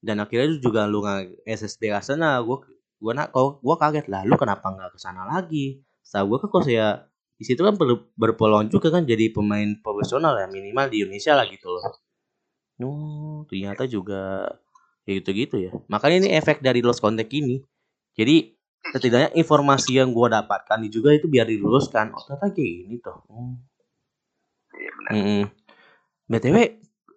dan 0.00 0.16
akhirnya 0.24 0.56
juga 0.56 0.88
lu 0.88 1.04
nggak 1.04 1.44
SSB 1.44 1.92
Arsenal 1.92 2.40
gua 2.48 2.64
gua 2.96 3.12
nak 3.12 3.28
kau 3.36 3.60
gua 3.60 3.76
kaget 3.76 4.08
lah 4.08 4.24
lu 4.24 4.40
kenapa 4.40 4.72
nggak 4.72 4.96
ke 4.96 4.98
sana 4.98 5.28
lagi 5.28 5.84
setahu 6.00 6.32
gua 6.32 6.38
kan 6.40 6.48
kok 6.48 6.64
saya 6.64 6.88
di 7.36 7.44
situ 7.44 7.60
kan 7.60 7.76
ber- 7.76 8.08
berpeluang 8.16 8.72
juga 8.72 8.88
kan 8.88 9.04
jadi 9.04 9.28
pemain 9.28 9.76
profesional 9.84 10.40
ya 10.40 10.48
minimal 10.48 10.88
di 10.88 11.04
Indonesia 11.04 11.36
lah 11.36 11.44
gitu 11.44 11.68
loh. 11.68 11.84
Oh, 12.80 13.44
ternyata 13.48 13.84
juga 13.84 14.48
ya 15.04 15.20
gitu-gitu 15.20 15.56
ya. 15.60 15.72
Makanya 15.88 16.24
ini 16.24 16.28
efek 16.36 16.60
dari 16.60 16.80
lost 16.80 17.00
contact 17.00 17.28
ini. 17.32 17.60
Jadi 18.16 18.55
setidaknya 18.94 19.30
informasi 19.34 19.98
yang 19.98 20.10
gua 20.14 20.30
dapatkan 20.30 20.78
juga 20.86 21.14
itu 21.14 21.26
biar 21.26 21.48
diluruskan. 21.48 22.14
Oh, 22.14 22.22
ternyata 22.22 22.54
kayak 22.54 22.70
gini 22.84 22.96
tuh. 23.02 23.18
Hmm. 23.26 23.54
Iya 24.76 24.90
benar. 24.92 25.10
BTW, 26.26 26.56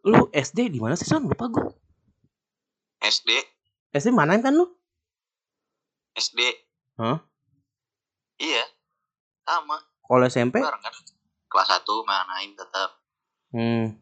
lu 0.05 0.29
SD 0.31 0.69
di 0.71 0.79
mana 0.79 0.93
sih 0.95 1.05
Son? 1.09 1.25
Lupa 1.25 1.49
gua. 1.49 1.69
SD, 3.01 3.29
SD 3.95 4.13
mana 4.13 4.37
kan 4.39 4.53
lu? 4.53 4.69
SD. 6.13 6.39
Hah? 6.99 7.23
Iya. 8.39 8.63
Sama, 9.47 9.81
Kalau 10.05 10.25
SMP? 10.29 10.61
bareng 10.61 10.83
kan. 10.83 10.93
Kelas 11.49 11.69
1 11.81 11.81
manain 12.05 12.51
tetap. 12.53 12.89
Hmm. 13.49 13.97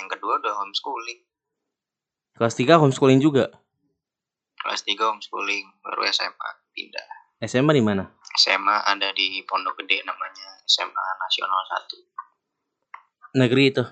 Yang 0.00 0.08
kedua 0.16 0.40
udah 0.40 0.54
homeschooling. 0.56 1.20
Kelas 2.32 2.56
3 2.56 2.80
homeschooling 2.80 3.20
juga. 3.20 3.52
Kelas 4.62 4.86
3 4.86 4.94
homeschooling, 4.94 5.66
baru 5.82 6.06
SMA 6.08 6.48
pindah. 6.72 7.06
SMA 7.42 7.74
di 7.74 7.82
mana? 7.82 8.06
SMA 8.38 8.86
ada 8.86 9.10
di 9.10 9.42
Pondok 9.42 9.82
Gede 9.82 10.06
namanya 10.06 10.62
SMA 10.64 11.06
Nasional 11.18 11.62
1. 13.34 13.42
Negeri 13.42 13.64
itu. 13.74 13.84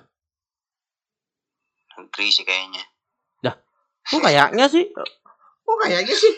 Negeri 1.99 2.27
sih 2.31 2.47
kayaknya. 2.47 2.87
Kok 4.01 4.21
kayaknya 4.23 4.65
sih? 4.65 4.89
Kok 4.91 5.77
kayaknya 5.85 6.15
sih? 6.17 6.33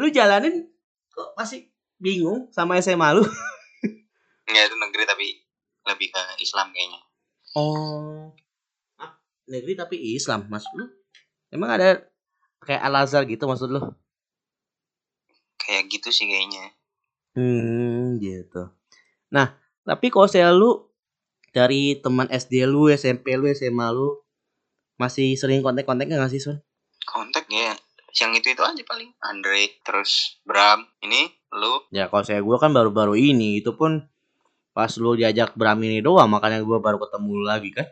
Lu 0.00 0.08
jalanin 0.08 0.72
kok 1.12 1.36
masih 1.36 1.68
bingung 2.00 2.48
sama 2.50 2.80
SMA 2.80 3.12
lu? 3.12 3.22
Enggak 4.48 4.64
itu 4.72 4.76
negeri 4.80 5.04
tapi 5.04 5.26
lebih 5.86 6.08
ke 6.08 6.22
Islam 6.40 6.72
kayaknya. 6.72 7.00
Oh. 7.52 8.32
Ah, 8.96 9.20
negeri 9.46 9.76
tapi 9.76 10.00
Islam 10.16 10.48
maksud 10.48 10.72
lu? 10.72 10.88
Emang 11.52 11.76
ada 11.76 12.00
kayak 12.62 12.82
Al 12.82 12.94
Azhar 13.02 13.26
gitu 13.26 13.44
maksud 13.46 13.68
lu? 13.70 13.80
Kayak 15.58 15.90
gitu 15.90 16.08
sih 16.10 16.26
kayaknya. 16.26 16.74
Hmm, 17.32 18.18
gitu. 18.18 18.70
Nah, 19.32 19.56
tapi 19.86 20.12
kalau 20.12 20.28
saya 20.28 20.52
lu 20.52 20.90
dari 21.54 21.96
teman 22.00 22.28
SD 22.28 22.68
lu, 22.68 22.92
SMP 22.92 23.36
lu, 23.38 23.48
SMA 23.52 23.88
lu 23.94 24.20
masih 25.00 25.34
sering 25.38 25.64
kontak-kontaknya 25.64 26.18
nggak 26.20 26.32
sih, 26.32 26.42
Son? 26.42 26.60
Kontak 27.08 27.48
ya. 27.48 27.74
Yang 28.12 28.44
itu 28.44 28.48
itu 28.52 28.62
aja 28.62 28.82
paling. 28.84 29.10
Andre, 29.24 29.80
terus 29.80 30.36
Bram. 30.44 30.84
Ini 31.00 31.32
lu 31.56 31.88
Ya 31.92 32.08
kalau 32.08 32.24
saya 32.24 32.40
gua 32.44 32.60
kan 32.60 32.72
baru-baru 32.72 33.16
ini 33.16 33.60
itu 33.64 33.72
pun 33.76 34.04
pas 34.72 34.92
lu 34.96 35.16
diajak 35.16 35.56
Bram 35.56 35.80
ini 35.84 36.00
doang 36.00 36.28
makanya 36.28 36.60
gua 36.64 36.80
baru 36.80 37.00
ketemu 37.00 37.32
lagi 37.44 37.70
kan. 37.72 37.88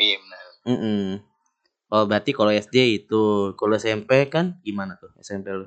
iya 0.00 0.16
benar. 0.18 0.44
Mm 0.66 1.29
Oh 1.90 2.06
berarti 2.06 2.30
kalau 2.30 2.54
SD 2.54 3.02
itu, 3.02 3.50
kalau 3.58 3.74
SMP 3.74 4.30
kan 4.30 4.62
gimana 4.62 4.94
tuh 4.94 5.10
SMP 5.18 5.50
lu? 5.50 5.66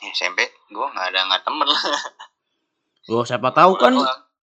SMP 0.00 0.48
gue 0.72 0.86
nggak 0.96 1.06
ada 1.12 1.20
nggak 1.28 1.42
temen 1.44 1.68
lah. 1.68 1.82
Oh 3.10 3.26
siapa 3.26 3.50
tahu 3.50 3.74
kan, 3.80 3.96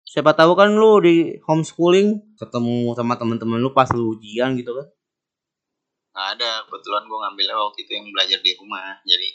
siapa 0.02 0.34
tahu 0.34 0.58
kan 0.58 0.74
lu 0.74 0.98
di 0.98 1.38
homeschooling 1.44 2.34
ketemu 2.34 2.98
sama 2.98 3.14
temen-temen 3.14 3.62
lu 3.62 3.70
pas 3.70 3.86
lu 3.94 4.16
ujian 4.16 4.58
gitu 4.58 4.74
kan? 4.74 4.86
Nggak 6.10 6.26
ada. 6.34 6.50
Kebetulan 6.66 7.04
gue 7.06 7.18
ngambilnya 7.20 7.54
waktu 7.62 7.78
itu 7.86 7.92
yang 7.94 8.10
belajar 8.10 8.40
di 8.42 8.52
rumah. 8.58 8.98
Jadi 9.06 9.28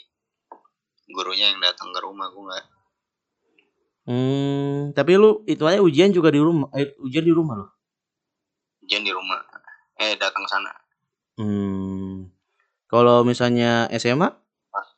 gurunya 1.08 1.54
yang 1.54 1.64
datang 1.64 1.96
ke 1.96 2.00
rumah 2.02 2.28
gue 2.28 2.44
nggak. 2.44 2.64
Hmm, 4.10 4.90
tapi 4.92 5.14
lu 5.16 5.46
itu 5.46 5.62
aja 5.64 5.78
ujian 5.78 6.10
juga 6.10 6.28
di 6.34 6.42
rumah, 6.42 6.68
eh, 6.74 6.90
ujian 7.00 7.22
di 7.22 7.32
rumah 7.32 7.54
lo. 7.56 7.66
Ujian 8.84 9.06
di 9.06 9.14
rumah. 9.14 9.38
Eh 10.02 10.18
datang 10.18 10.42
ke 10.42 10.50
sana. 10.50 10.72
Hmm. 11.38 12.26
Kalau 12.90 13.22
misalnya 13.22 13.86
SMA, 13.94 14.28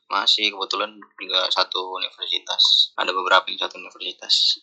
Masih 0.09 0.53
kebetulan 0.55 0.95
juga 1.19 1.51
satu 1.51 1.99
universitas. 1.99 2.95
Ada 2.97 3.11
beberapa 3.11 3.45
yang 3.51 3.61
satu 3.61 3.77
universitas. 3.77 4.63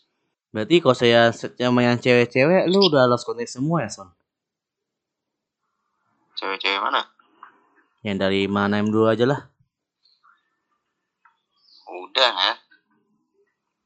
berarti 0.51 0.83
kalau 0.83 0.95
saya 0.95 1.31
sama 1.31 1.79
yang 1.79 1.95
cewek-cewek 1.95 2.67
lu 2.67 2.91
udah 2.91 3.07
lost 3.07 3.23
contact 3.23 3.55
semua 3.55 3.87
ya, 3.87 3.89
Son? 3.91 4.11
Cewek-cewek 6.35 6.79
mana? 6.79 7.07
Yang 8.03 8.17
dari 8.19 8.41
mana 8.49 8.81
dulu 8.83 9.07
aja 9.07 9.23
lah. 9.27 9.41
Udah 11.87 12.31
ya. 12.31 12.55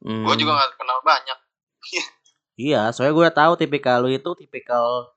Hmm. 0.05 0.25
Gue 0.25 0.35
juga 0.37 0.51
nggak 0.57 0.71
kenal 0.79 0.99
banyak. 1.03 1.39
Iya, 2.55 2.95
soalnya 2.95 3.19
gue 3.19 3.29
tahu 3.35 3.53
tipikal 3.59 3.99
lu 3.99 4.15
itu 4.15 4.31
tipikal 4.39 5.11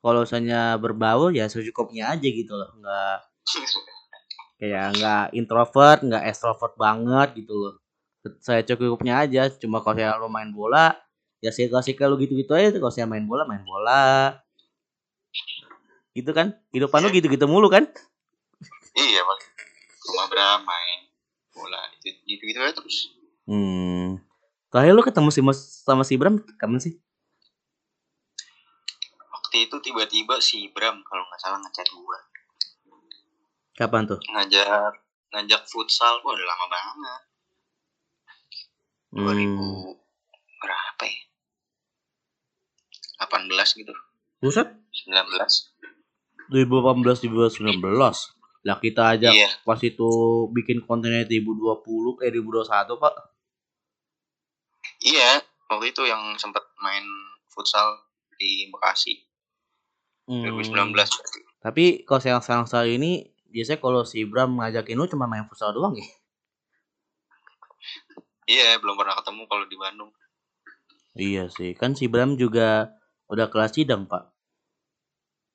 kalau 0.00 0.24
misalnya 0.24 0.80
berbaur 0.80 1.30
ya 1.36 1.48
secukupnya 1.48 2.16
aja 2.16 2.28
gitu 2.28 2.52
loh, 2.56 2.72
nggak 2.80 3.16
kayak 4.60 4.86
nggak 4.96 5.24
introvert, 5.36 6.00
nggak 6.04 6.24
extrovert 6.28 6.74
banget 6.76 7.44
gitu 7.44 7.54
loh. 7.56 7.74
Saya 8.40 8.60
cukupnya 8.64 9.24
aja, 9.24 9.48
cuma 9.56 9.80
kalau 9.80 9.96
saya 9.96 10.20
lu 10.20 10.28
main 10.28 10.52
bola, 10.52 10.92
ya 11.40 11.48
sih 11.52 11.68
kalau 11.96 12.20
gitu-gitu 12.20 12.52
aja. 12.52 12.72
Kalau 12.76 12.92
saya 12.92 13.08
main 13.08 13.24
bola, 13.24 13.48
main 13.48 13.64
bola, 13.64 14.36
gitu 16.14 16.30
kan? 16.34 16.56
Hidupan 16.74 17.00
lu 17.06 17.08
gitu-gitu 17.14 17.46
mulu 17.46 17.70
kan? 17.70 17.86
iya 18.98 19.22
bang. 19.22 19.40
Rumah 20.10 20.26
Bram 20.28 20.60
main 20.66 21.00
bola. 21.54 21.80
Gitu 22.02 22.42
gitu 22.42 22.58
aja 22.58 22.74
terus. 22.74 23.14
Hmm. 23.46 24.18
Terakhir 24.70 24.92
lu 24.94 25.02
ketemu 25.02 25.28
si 25.34 25.40
Mas 25.42 25.58
sama 25.82 26.02
si 26.06 26.14
Bram 26.18 26.38
kapan 26.58 26.78
sih? 26.78 26.94
Waktu 29.50 29.66
itu 29.66 29.82
tiba-tiba 29.82 30.38
si 30.38 30.70
Bram 30.70 31.02
kalau 31.02 31.26
nggak 31.26 31.42
salah 31.42 31.58
ngechat 31.58 31.90
gue. 31.90 32.18
Kapan 33.74 34.06
tuh? 34.06 34.22
Ngajak 34.30 34.94
ngajak 35.34 35.66
futsal. 35.66 36.22
Wah 36.22 36.38
udah 36.38 36.46
lama 36.46 36.66
banget. 36.70 37.22
2000 39.10 39.50
Hmm. 39.50 39.98
berapa 40.54 41.02
ya? 41.02 41.18
18 43.26 43.74
gitu. 43.74 43.90
Buset, 44.38 44.70
19. 45.02 45.74
2018 46.46 47.26
2019. 47.26 48.30
Lah 48.62 48.78
kita 48.78 49.18
aja 49.18 49.34
Iya. 49.34 49.50
pas 49.66 49.82
itu 49.82 50.10
bikin 50.54 50.86
kontennya 50.86 51.26
2020 51.26 52.22
eh 52.22 52.30
2021, 52.30 52.94
Pak. 53.02 53.14
Iya. 55.02 55.42
Waktu 55.66 55.90
itu 55.90 56.06
yang 56.06 56.38
sempat 56.38 56.62
main 56.78 57.02
futsal 57.50 57.98
di 58.38 58.70
Bekasi. 58.70 59.26
Hmm. 60.30 60.46
2019 60.46 60.94
berarti. 60.94 61.40
Tapi 61.58 61.84
kalau 62.06 62.20
saya 62.22 62.38
sekarang 62.38 62.70
saat 62.70 62.86
ini 62.86 63.26
biasanya 63.50 63.82
kalau 63.82 64.06
si 64.06 64.22
Bram 64.22 64.54
ngajakin 64.62 64.94
lu 64.94 65.10
cuma 65.10 65.26
main 65.26 65.42
futsal 65.50 65.74
doang 65.74 65.98
ya. 65.98 66.06
Iya, 68.46 68.78
belum 68.78 68.94
pernah 68.94 69.18
ketemu 69.18 69.42
kalau 69.50 69.66
di 69.66 69.74
Bandung. 69.74 70.10
Iya 71.18 71.50
sih, 71.50 71.74
kan 71.74 71.98
si 71.98 72.06
Bram 72.06 72.38
juga 72.38 72.94
udah 73.26 73.50
kelas 73.50 73.74
sidang, 73.74 74.06
Pak. 74.06 74.30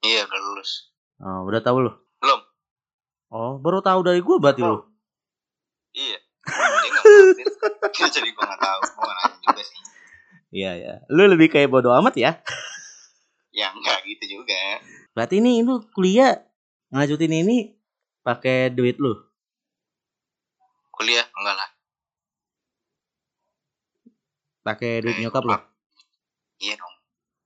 Iya, 0.03 0.27
udah 0.27 0.39
lulus. 0.43 0.91
Oh, 1.23 1.47
udah 1.47 1.63
tahu 1.63 1.87
lu? 1.87 1.91
Belum. 2.19 2.39
Oh, 3.31 3.55
baru 3.63 3.79
tahu 3.79 4.03
dari 4.03 4.19
gua 4.19 4.43
berarti 4.43 4.59
lu. 4.59 4.83
Iya. 5.95 6.19
Jadi 8.15 8.29
gue 8.35 8.43
nggak 8.43 8.59
tahu. 8.59 8.79
Gue 8.83 9.07
nggak 9.07 9.31
juga 9.39 9.63
sih. 9.63 9.79
Iya 10.51 10.71
ya. 10.75 10.93
Lu 11.07 11.23
lebih 11.31 11.47
kayak 11.47 11.71
bodo 11.71 11.95
amat 11.95 12.19
ya. 12.19 12.43
Ya 13.59 13.71
nggak 13.71 14.03
gitu 14.03 14.39
juga. 14.39 14.83
Berarti 15.15 15.39
ini 15.39 15.63
lu 15.63 15.79
kuliah 15.95 16.43
ngajutin 16.91 17.31
ini 17.31 17.71
pakai 18.19 18.67
duit 18.67 18.99
lu. 18.99 19.15
Kuliah 20.91 21.23
enggak 21.31 21.55
lah. 21.55 21.69
Pakai 24.65 24.99
duit 24.99 25.15
Eh, 25.15 25.21
nyokap 25.23 25.43
lu. 25.47 25.55
Iya 26.59 26.75
dong. 26.75 26.95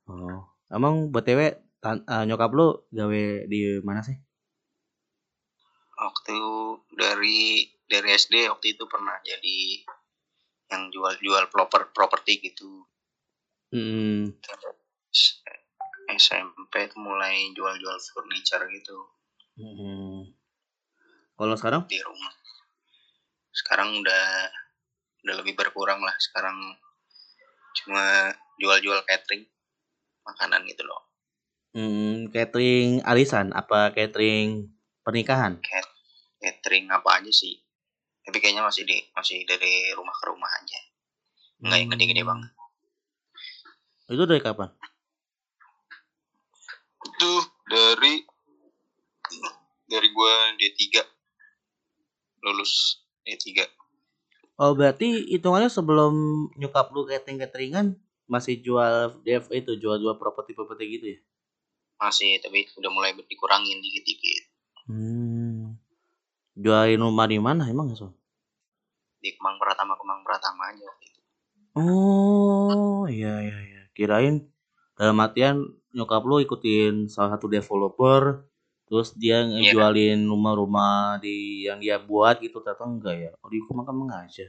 Oh. 0.10 0.40
Emang 0.70 1.14
BTW 1.14 1.58
tan- 1.78 2.06
eh, 2.06 2.24
nyokap 2.26 2.50
lu 2.58 2.90
gawe 2.90 3.24
di 3.46 3.78
mana 3.86 4.02
sih? 4.02 4.18
waktu 6.00 6.40
dari 6.96 7.68
dari 7.84 8.16
SD 8.16 8.48
waktu 8.48 8.80
itu 8.80 8.88
pernah 8.88 9.20
jadi 9.20 9.84
yang 10.72 10.88
jual-jual 10.88 11.52
proper 11.52 11.92
properti 11.92 12.40
gitu 12.40 12.88
Hmm. 13.70 14.34
Terus 14.42 15.46
SMP 16.12 16.74
mulai 16.98 17.54
jual-jual 17.54 17.98
furniture 18.10 18.66
gitu 18.70 18.98
Hmm. 19.60 20.32
Kalau 21.36 21.56
sekarang? 21.56 21.84
di 21.86 22.00
rumah 22.00 22.32
sekarang 23.50 24.00
udah 24.00 24.26
udah 25.26 25.36
lebih 25.44 25.54
berkurang 25.54 26.00
lah 26.00 26.16
sekarang 26.16 26.56
cuma 27.76 28.32
jual-jual 28.56 29.04
catering 29.04 29.44
makanan 30.24 30.64
gitu 30.66 30.86
loh 30.88 31.02
Hmm, 31.70 32.34
catering 32.34 33.06
arisan 33.06 33.54
apa 33.54 33.94
catering 33.94 34.74
pernikahan? 35.06 35.62
Cat- 35.62 35.96
catering 36.40 36.90
apa 36.90 37.20
aja 37.20 37.30
sih 37.30 37.60
tapi 38.24 38.40
kayaknya 38.40 38.64
masih 38.64 38.88
di 38.88 38.98
masih 39.12 39.44
dari 39.44 39.92
rumah 39.94 40.14
ke 40.14 40.26
rumah 40.30 40.50
aja 40.50 40.80
nggak 41.60 41.78
yang 41.78 41.90
gede-gede 41.92 42.22
Hmm. 42.24 42.32
banget 42.32 42.52
Itu 44.10 44.24
dari 44.26 44.42
kapan? 44.42 44.70
Itu 47.20 47.34
dari 47.68 48.24
dari 49.92 50.08
gua 50.16 50.56
D3 50.56 51.04
lulus 52.40 53.04
D3 53.28 53.68
Oh 54.60 54.72
berarti 54.72 55.28
hitungannya 55.36 55.68
sebelum 55.68 56.16
nyokap 56.56 56.96
lu 56.96 57.04
catering 57.04 57.44
cateringan 57.44 57.88
masih 58.32 58.64
jual 58.64 59.20
DF 59.28 59.52
itu 59.52 59.76
jual-jual 59.76 60.16
properti-properti 60.16 60.84
gitu 60.88 61.06
ya? 61.16 61.20
masih 62.00 62.40
tapi 62.40 62.64
udah 62.80 62.88
mulai 62.88 63.12
dikurangin 63.28 63.84
dikit-dikit 63.84 64.48
Hmm. 64.90 65.78
Jualin 66.56 66.98
rumah 67.04 67.30
di 67.30 67.38
mana 67.38 67.68
emang 67.68 67.94
so? 67.94 68.10
di 69.20 69.36
Kemang 69.36 69.60
Pratama 69.60 70.00
Kemang 70.00 70.24
Pratama 70.24 70.72
aja 70.72 70.88
waktu 70.88 71.06
itu 71.12 71.22
Oh 71.76 73.04
iya 73.12 73.44
iya 73.44 73.58
iya. 73.60 73.82
Kirain 73.92 74.48
dalam 74.96 75.20
artian 75.20 75.79
nyokap 75.92 76.22
lu 76.22 76.40
ikutin 76.40 77.06
salah 77.06 77.34
satu 77.34 77.46
developer 77.46 78.46
terus 78.86 79.14
dia 79.14 79.42
Iya. 79.42 79.70
ngejualin 79.70 80.26
rumah-rumah 80.26 81.18
di 81.18 81.64
yang 81.64 81.78
dia 81.78 81.98
buat 81.98 82.38
gitu 82.40 82.58
ternyata 82.60 82.86
enggak 82.86 83.16
ya. 83.20 83.32
Oh 83.40 83.48
di 83.48 83.62
Kemang 83.62 83.86
Kemang 83.86 84.10
aja. 84.20 84.48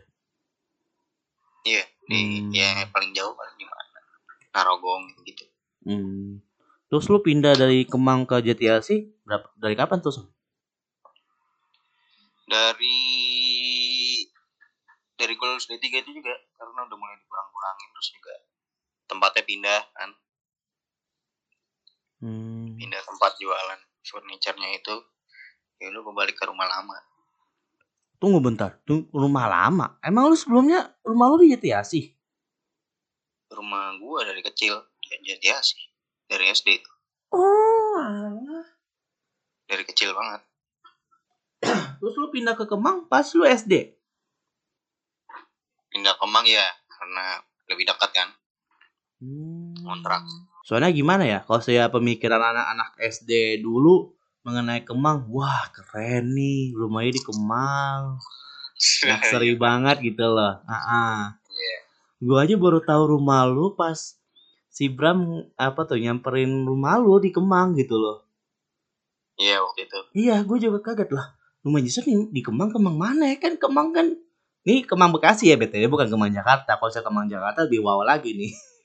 iya 1.60 1.84
di 2.02 2.16
Hmm. 2.40 2.48
ya 2.50 2.88
paling 2.88 3.12
jauh 3.12 3.32
paling 3.32 3.52
di 3.54 3.64
mana 3.64 3.98
Narogong 4.50 5.04
gitu 5.22 5.44
Hmm. 5.80 6.40
Terus 6.86 7.06
lu 7.06 7.20
pindah 7.20 7.52
dari 7.52 7.84
Kemang 7.84 8.24
ke 8.24 8.40
JTLC 8.42 8.88
berapa 9.22 9.48
dari 9.54 9.72
kapan 9.72 10.00
tuh? 10.00 10.12
Dari 12.44 12.98
dari 15.14 15.32
gue 15.32 15.46
lulus 15.46 15.68
D3 15.68 15.84
itu 15.94 16.10
juga 16.10 16.32
karena 16.54 16.80
udah 16.82 16.96
mulai 16.96 17.14
dikurang-kurangin 17.14 17.88
terus 17.92 18.08
juga 18.10 18.34
tempatnya 19.04 19.42
pindah 19.44 19.80
kan 19.92 20.10
Hmm. 22.20 22.76
pindah 22.76 23.00
tempat 23.00 23.32
jualan 23.40 23.80
furniturnya 24.04 24.68
itu 24.76 24.94
ya 25.80 25.88
lu 25.88 26.04
kembali 26.04 26.32
ke 26.32 26.44
rumah 26.44 26.68
lama 26.68 26.96
Tunggu 28.20 28.36
bentar. 28.36 28.76
Tunggu, 28.84 29.08
rumah 29.16 29.48
lama. 29.48 29.96
Emang 30.04 30.28
lu 30.28 30.36
sebelumnya 30.36 30.92
rumah 31.00 31.32
lu 31.32 31.40
di 31.40 31.56
JTLC? 31.56 32.12
rumah 33.50 33.96
gua 33.96 34.22
dari 34.22 34.44
kecil 34.44 34.76
ya 35.02 35.16
jadi 35.24 35.58
sih 35.58 35.80
dari 36.28 36.52
SD 36.52 36.84
tuh 36.84 36.94
Oh, 37.32 37.96
alah. 37.96 38.62
dari 39.64 39.82
kecil 39.82 40.12
banget 40.12 40.44
Terus 41.98 42.14
lu 42.14 42.28
pindah 42.28 42.54
ke 42.54 42.68
Kemang 42.68 43.08
pas 43.08 43.24
lu 43.32 43.42
SD? 43.42 43.96
pindah 45.88 46.14
ke 46.14 46.20
Kemang 46.20 46.44
ya 46.44 46.62
karena 46.86 47.40
lebih 47.66 47.88
dekat 47.88 48.10
kan 48.12 48.28
Hmm. 49.20 49.76
Kontrak. 49.80 50.24
Soalnya 50.70 50.94
gimana 50.94 51.26
ya, 51.26 51.42
kalau 51.42 51.58
saya 51.58 51.90
pemikiran 51.90 52.38
anak-anak 52.38 52.94
SD 53.02 53.58
dulu 53.58 54.14
mengenai 54.46 54.86
Kemang, 54.86 55.26
wah 55.26 55.66
keren 55.74 56.30
nih, 56.30 56.70
rumahnya 56.78 57.18
di 57.18 57.22
Kemang, 57.26 58.22
luxury 58.78 59.58
banget 59.66 59.98
gitu 59.98 60.30
loh. 60.30 60.62
Ah, 60.70 60.78
ah. 60.78 61.18
Iya. 61.50 61.76
Gua 62.22 62.46
aja 62.46 62.54
baru 62.54 62.78
tahu 62.86 63.18
rumah 63.18 63.50
lu 63.50 63.74
pas 63.74 64.14
si 64.70 64.86
Bram 64.86 65.42
apa 65.58 65.90
tuh 65.90 65.98
nyamperin 65.98 66.62
rumah 66.62 67.02
lu 67.02 67.18
di 67.18 67.34
Kemang 67.34 67.74
gitu 67.74 67.98
loh. 67.98 68.22
iya 69.42 69.58
waktu 69.66 69.90
itu 69.90 69.98
Iya, 70.14 70.46
gue 70.46 70.70
juga 70.70 70.78
kaget 70.86 71.10
lah. 71.10 71.34
Rumah 71.66 71.82
Jason 71.82 72.06
di, 72.06 72.14
di 72.30 72.40
Kemang, 72.46 72.70
Kemang 72.70 72.94
mana 72.94 73.26
ya? 73.26 73.42
Kan 73.42 73.58
Kemang 73.58 73.90
kan, 73.90 74.14
ini 74.62 74.86
Kemang 74.86 75.10
Bekasi 75.10 75.50
ya 75.50 75.58
BTW, 75.58 75.90
bukan 75.90 76.06
Kemang 76.06 76.30
Jakarta. 76.30 76.78
Kalau 76.78 76.94
saya 76.94 77.02
Kemang 77.02 77.26
Jakarta 77.26 77.66
lebih 77.66 77.82
wow 77.82 78.06
lagi 78.06 78.38
nih. 78.38 78.54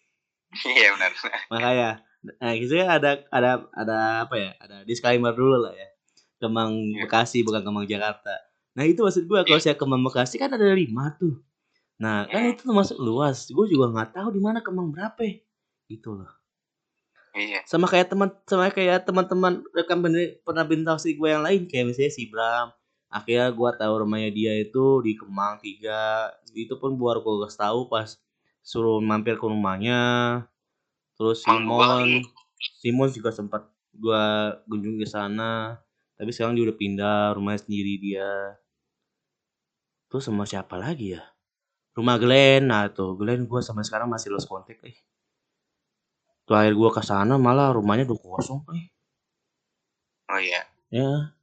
iya 0.66 0.90
benar. 0.94 1.12
Makanya 1.50 1.90
nah 2.42 2.58
gitu 2.58 2.74
ya 2.74 2.90
ada 2.90 3.22
ada 3.30 3.70
ada 3.70 3.98
apa 4.26 4.34
ya 4.34 4.52
ada 4.58 4.82
disclaimer 4.82 5.30
dulu 5.32 5.62
lah 5.62 5.74
ya. 5.74 5.88
Kemang 6.36 6.74
Iya. 6.94 7.06
Bekasi 7.06 7.42
bukan 7.42 7.62
Kemang 7.62 7.86
Jakarta. 7.86 8.34
Nah 8.74 8.84
itu 8.84 9.00
maksud 9.00 9.24
gue 9.24 9.40
kalau 9.42 9.62
saya 9.62 9.76
Kemang 9.76 10.02
Bekasi 10.02 10.36
kan 10.36 10.50
ada 10.50 10.66
lima 10.68 11.14
tuh. 11.16 11.40
Nah 11.96 12.26
kan 12.26 12.42
Hmm. 12.44 12.52
itu 12.52 12.62
termasuk 12.66 12.98
luas. 12.98 13.48
Gue 13.48 13.66
juga 13.68 13.88
nggak 13.90 14.10
tahu 14.14 14.30
di 14.32 14.42
mana 14.42 14.60
Kemang 14.60 14.90
berapa. 14.90 15.22
Gitu 15.86 16.12
loh. 16.12 16.28
Iya. 17.36 17.64
Sama 17.68 17.86
kayak 17.86 18.10
teman 18.10 18.32
sama 18.48 18.72
kayak 18.72 19.04
teman-teman 19.04 19.60
rekan 19.72 20.00
bener- 20.00 20.40
pernah 20.42 20.64
bintasi 20.64 21.14
gue 21.14 21.30
yang 21.30 21.44
lain 21.44 21.68
kayak 21.68 21.92
misalnya 21.92 22.12
si 22.12 22.28
Bram. 22.28 22.72
Akhirnya 23.08 23.48
gue 23.52 23.70
tahu 23.78 23.94
rumahnya 24.02 24.32
dia 24.32 24.54
itu 24.56 24.86
di 25.04 25.16
Kemang 25.16 25.60
tiga. 25.60 26.32
Itu 26.52 26.76
pun 26.76 26.96
baru 26.96 27.20
gue 27.22 27.48
tahu 27.48 27.88
pas 27.88 28.18
suruh 28.66 28.98
mampir 28.98 29.38
ke 29.38 29.46
rumahnya. 29.46 30.02
Terus 31.16 31.46
gua 31.46 32.02
Simon. 32.02 32.10
Simon 32.82 33.10
juga 33.14 33.30
sempat 33.30 33.70
gue 33.94 34.26
kunjungi 34.68 35.06
ke 35.06 35.08
sana. 35.08 35.78
Tapi 36.18 36.34
sekarang 36.34 36.58
dia 36.58 36.66
udah 36.68 36.78
pindah 36.80 37.20
rumahnya 37.38 37.62
sendiri 37.62 37.94
dia. 38.02 38.58
Terus 40.10 40.26
sama 40.26 40.50
siapa 40.50 40.76
lagi 40.82 41.14
ya? 41.16 41.24
Rumah 41.96 42.18
Glenn. 42.18 42.68
Nah 42.68 42.90
tuh 42.90 43.14
Glenn 43.16 43.46
gue 43.46 43.62
sampai 43.62 43.86
sekarang 43.86 44.10
masih 44.10 44.34
lost 44.34 44.50
contact 44.50 44.82
eh. 44.84 44.98
Terakhir 46.46 46.74
gue 46.74 46.90
ke 46.94 47.02
sana 47.06 47.38
malah 47.38 47.70
rumahnya 47.72 48.10
udah 48.10 48.20
kosong 48.20 48.62
eh. 48.74 48.90
Oh 50.32 50.40
iya. 50.42 50.62
Ya. 50.90 51.38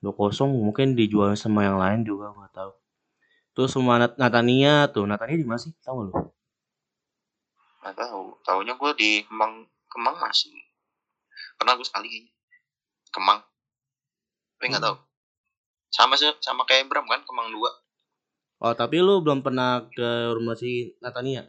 Udah 0.00 0.14
kosong 0.14 0.54
mungkin 0.54 0.94
dijual 0.94 1.34
sama 1.34 1.66
yang 1.66 1.78
lain 1.82 2.06
juga 2.06 2.30
nggak 2.30 2.52
tahu. 2.54 2.72
Terus 3.56 3.70
sama 3.72 3.96
Nat- 3.96 4.18
Natania 4.20 4.86
tuh 4.92 5.08
Natania 5.08 5.36
di 5.40 5.46
mana 5.48 5.58
sih? 5.58 5.72
Tahu 5.80 5.98
lu 6.06 6.35
nggak 7.86 8.02
tahu. 8.02 8.34
Tahunya 8.42 8.74
gue 8.74 8.90
di 8.98 9.10
Kemang 9.22 9.62
Kemang 9.86 10.18
masih. 10.18 10.50
Pernah 11.54 11.78
gue 11.78 11.86
sekali 11.86 12.10
kayaknya. 12.10 12.34
Kemang. 13.14 13.40
Tapi 14.58 14.64
nggak 14.66 14.82
Hmm. 14.82 14.88
tahu. 14.90 14.96
Sama 15.88 16.18
sih 16.18 16.26
sama 16.42 16.66
kayak 16.66 16.90
Bram 16.90 17.06
kan 17.06 17.22
Kemang 17.22 17.54
dua. 17.54 17.70
Oh 18.58 18.74
tapi 18.74 18.98
lu 18.98 19.22
belum 19.22 19.40
pernah 19.40 19.86
ke 19.86 20.34
rumah 20.34 20.58
si 20.58 20.98
Natania? 20.98 21.46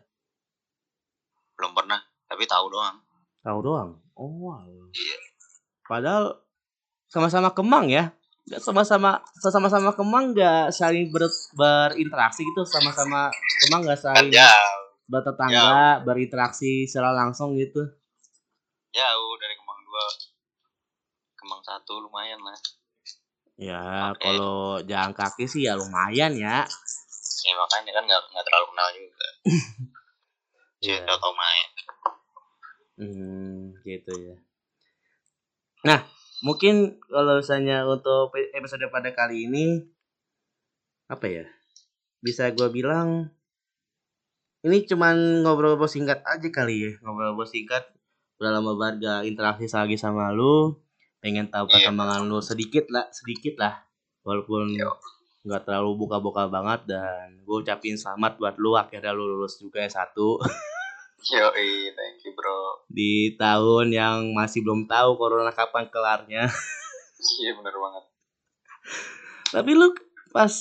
Belum 1.58 1.74
pernah. 1.74 1.98
Tapi 2.30 2.44
tahu 2.46 2.70
doang. 2.70 3.02
Tahu 3.42 3.60
doang? 3.64 3.90
Oh 4.14 4.30
wow. 4.46 4.62
Iya. 4.94 5.18
padahal 5.88 6.36
sama-sama 7.08 7.48
Kemang 7.56 7.88
ya? 7.88 8.12
Nggak 8.48 8.60
sama-sama 8.60 9.24
sama-sama 9.40 9.96
Kemang 9.96 10.36
nggak 10.36 10.76
saling 10.76 11.08
ber, 11.10 11.26
berinteraksi 11.56 12.44
gitu? 12.44 12.68
Sama-sama 12.68 13.32
Kemang 13.64 13.88
nggak 13.88 14.00
saling 14.00 14.28
jauh 14.30 14.87
bertetangga 15.08 16.04
berinteraksi 16.04 16.84
secara 16.86 17.16
langsung 17.16 17.56
gitu 17.56 17.80
jauh 18.92 19.34
dari 19.40 19.56
Kemang 19.56 19.80
dua 19.88 20.06
Kemang 21.40 21.62
satu 21.64 22.04
lumayan 22.04 22.40
lah 22.44 22.60
ya 23.58 24.12
Oke. 24.14 24.22
kalau 24.22 24.84
jalan 24.86 25.12
kaki 25.16 25.48
sih 25.50 25.66
ya 25.66 25.74
lumayan 25.80 26.36
ya 26.36 26.68
ya 27.48 27.54
makanya 27.56 27.92
kan 27.96 28.04
nggak 28.04 28.22
nggak 28.36 28.46
terlalu 28.46 28.66
kenal 28.76 28.88
juga 28.94 29.28
Iya. 30.78 31.02
Saya 31.02 31.18
tahu 31.18 31.34
main 31.34 31.70
Hmm, 32.98 33.78
gitu 33.86 34.10
ya. 34.10 34.42
Nah, 35.86 36.02
mungkin 36.42 36.98
kalau 37.06 37.38
misalnya 37.38 37.86
untuk 37.86 38.34
episode 38.34 38.90
pada 38.90 39.14
kali 39.14 39.46
ini 39.46 39.86
apa 41.06 41.30
ya? 41.30 41.46
Bisa 42.26 42.50
gue 42.50 42.66
bilang 42.74 43.30
ini 44.68 44.84
cuman 44.84 45.42
ngobrol-ngobrol 45.42 45.88
singkat 45.88 46.20
aja 46.22 46.48
kali 46.52 46.76
ya, 46.84 46.92
ngobrol-ngobrol 47.02 47.48
singkat. 47.48 47.88
Udah 48.38 48.52
lama 48.54 48.78
banget 48.78 48.96
gak 49.02 49.22
interaksi 49.26 49.66
lagi 49.66 49.98
sama 49.98 50.30
lu. 50.30 50.78
Pengen 51.18 51.50
tahu 51.50 51.66
Iya. 51.66 51.90
perkembangan 51.90 52.30
lu 52.30 52.38
sedikit 52.40 52.86
lah, 52.94 53.10
sedikit 53.10 53.58
lah. 53.58 53.82
Walaupun 54.22 54.78
nggak 55.48 55.64
terlalu 55.64 55.96
buka-buka 55.96 56.52
banget 56.52 56.92
dan 56.92 57.40
gue 57.40 57.64
ucapin 57.64 57.96
selamat 57.96 58.36
buat 58.36 58.56
lu 58.60 58.76
akhirnya 58.76 59.16
lu 59.16 59.24
lulus 59.24 59.56
juga 59.56 59.80
S1 59.80 60.12
yo 61.32 61.48
thank 61.96 62.20
you 62.28 62.36
bro 62.36 62.84
di 62.92 63.32
tahun 63.40 63.96
yang 63.96 64.36
masih 64.36 64.60
belum 64.62 64.92
tahu 64.92 65.16
corona 65.16 65.56
kapan 65.56 65.88
kelarnya. 65.88 66.52
iya 67.40 67.56
bener 67.56 67.72
banget 67.74 68.04
Tapi 69.48 69.72
lu 69.72 69.96
pas 70.36 70.52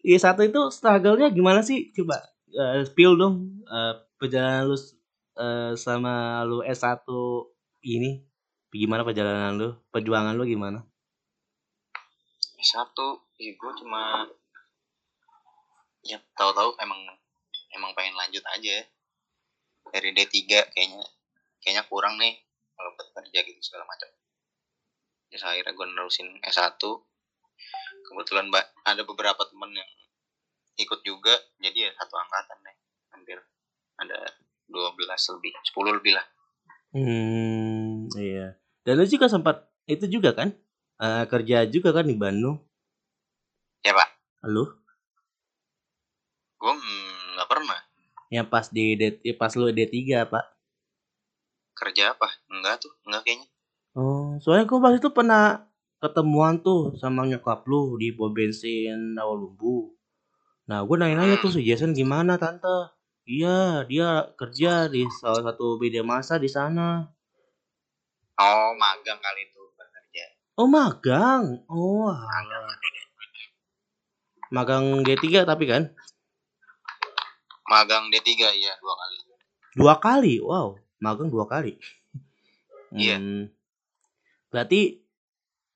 I1 0.00 0.24
itu 0.48 0.60
struggle-nya 0.72 1.28
gimana 1.28 1.60
sih? 1.60 1.92
Coba 1.92 2.31
uh, 2.56 2.82
spill 2.84 3.16
dong 3.16 3.64
uh, 3.68 4.00
perjalanan 4.20 4.70
lu 4.70 4.76
uh, 4.76 5.72
sama 5.76 6.44
lu 6.44 6.60
S1 6.64 7.04
ini. 7.84 8.22
Gimana 8.72 9.04
perjalanan 9.04 9.56
lu? 9.56 9.68
Perjuangan 9.92 10.32
lu 10.32 10.44
gimana? 10.48 10.80
S1 12.62 12.94
ya 13.42 13.52
gue 13.58 13.72
cuma 13.82 14.22
ya 16.06 16.18
tahu-tahu 16.38 16.78
emang 16.78 17.00
emang 17.74 17.90
pengen 17.98 18.14
lanjut 18.14 18.42
aja 18.54 18.86
dari 19.90 20.14
D3 20.14 20.70
kayaknya 20.70 21.02
kayaknya 21.58 21.82
kurang 21.90 22.22
nih 22.22 22.38
kalau 22.78 22.94
buat 22.94 23.08
kerja 23.18 23.42
gitu 23.42 23.58
segala 23.62 23.82
macam 23.90 24.06
ya 25.32 25.42
akhirnya 25.42 25.74
gue 25.74 25.86
nerusin 25.90 26.28
S1 26.46 26.78
kebetulan 28.06 28.46
ada 28.86 29.02
beberapa 29.02 29.42
temen 29.48 29.74
yang 29.74 29.90
ikut 30.80 31.00
juga 31.04 31.34
jadi 31.60 31.88
ya 31.88 31.90
satu 32.00 32.16
angkatan 32.16 32.58
deh 32.64 32.76
hampir 33.12 33.38
ada 34.00 34.18
12 34.72 34.96
lebih 35.36 35.52
10 35.68 35.96
lebih 36.00 36.12
lah. 36.16 36.26
Hmm 36.92 38.08
iya. 38.16 38.56
Dan 38.82 39.00
lu 39.00 39.06
juga 39.06 39.28
sempat 39.28 39.68
itu 39.84 40.08
juga 40.08 40.32
kan? 40.32 40.52
Uh, 40.96 41.24
kerja 41.28 41.66
juga 41.68 41.92
kan 41.92 42.08
di 42.08 42.16
Bandung? 42.16 42.62
Ya 43.84 43.92
pak. 43.92 44.08
Lu? 44.48 44.64
Gue 46.56 46.72
nggak 46.72 47.48
pernah. 47.48 47.78
Yang 48.32 48.46
pas 48.48 48.66
di 48.72 48.96
D, 48.96 49.02
ya 49.20 49.34
pas 49.36 49.52
lu 49.52 49.68
D3 49.68 50.24
pak? 50.24 50.44
Kerja 51.76 52.16
apa? 52.16 52.28
Enggak 52.48 52.80
tuh 52.80 52.92
enggak 53.04 53.22
kayaknya. 53.26 53.48
Oh 53.92 54.40
soalnya 54.40 54.64
gue 54.64 54.78
pas 54.80 54.94
itu 54.96 55.08
pernah 55.12 55.44
ketemuan 56.00 56.58
tuh 56.64 56.96
sama 56.98 57.28
nyokap 57.28 57.62
lu 57.68 57.94
di 58.00 58.10
pom 58.10 58.32
bensin 58.32 59.14
awal 59.20 59.46
lumbu 59.46 59.94
nah 60.72 60.80
gue 60.88 60.96
nanya-nanya 60.96 61.36
tuh 61.36 61.52
si 61.52 61.60
Jason 61.68 61.92
gimana 61.92 62.40
tante? 62.40 62.96
Iya 63.28 63.84
dia 63.84 64.32
kerja 64.40 64.88
di 64.88 65.04
salah 65.20 65.44
satu 65.44 65.76
media 65.76 66.00
masa 66.00 66.40
di 66.40 66.48
sana. 66.48 67.12
Oh 68.40 68.72
magang 68.80 69.20
kali 69.20 69.52
itu 69.52 69.60
kerja 69.76 70.24
oh 70.56 70.64
magang? 70.64 71.60
Oh 71.68 72.08
magang. 72.08 72.64
magang 74.48 74.84
D3 75.04 75.44
tapi 75.44 75.68
kan? 75.68 75.92
Magang 77.68 78.08
D3 78.08 78.32
ya 78.56 78.72
dua 78.80 78.94
kali. 78.96 79.16
Dua 79.76 79.94
kali? 80.00 80.34
Wow 80.40 80.80
magang 81.04 81.28
dua 81.28 81.44
kali. 81.44 81.76
Iya. 82.96 83.20
Hmm, 83.20 83.52
berarti 84.48 85.01